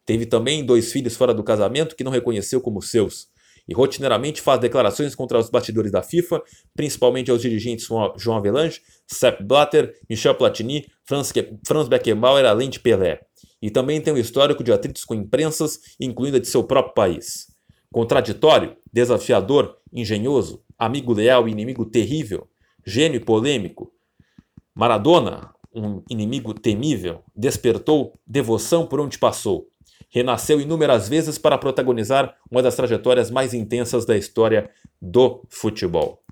[0.07, 3.28] Teve também dois filhos fora do casamento que não reconheceu como seus,
[3.69, 6.43] e rotineiramente faz declarações contra os bastidores da FIFA,
[6.75, 7.87] principalmente aos dirigentes
[8.17, 11.33] João Avelange, Sepp Blatter, Michel Platini, Franz,
[11.67, 13.21] Franz Beckenbauer, além de Pelé.
[13.61, 17.47] E também tem um histórico de atritos com imprensas, incluindo a de seu próprio país.
[17.91, 22.49] Contraditório, desafiador, engenhoso, amigo leal e inimigo terrível,
[22.85, 23.93] gênio e polêmico.
[24.75, 29.69] Maradona, um inimigo temível, despertou devoção por onde passou.
[30.15, 34.71] Renasceu inúmeras vezes para protagonizar uma das trajetórias mais intensas da história
[35.03, 36.23] do futebol.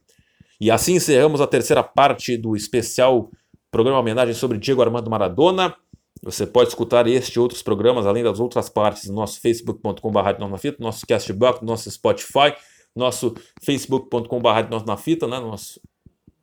[0.61, 3.29] E assim encerramos a terceira parte do especial
[3.73, 5.75] programa homenagem sobre Diego Armando Maradona.
[6.23, 11.05] Você pode escutar este e outros programas, além das outras partes, no nosso facebook.com.br, nosso
[11.05, 12.55] Castbox, nosso Spotify,
[12.95, 15.41] nosso facebook.com.br na Fita, né?
[15.41, 15.81] nosso,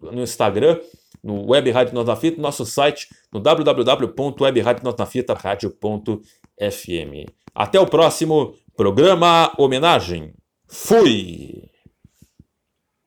[0.02, 0.78] no Instagram,
[1.24, 3.40] no Web Rádio Nós na Fita, nosso site no
[6.60, 7.26] www.webradionosnafita.radio.fm.
[7.56, 10.34] Até o próximo programa Homenagem.
[10.68, 11.70] Fui!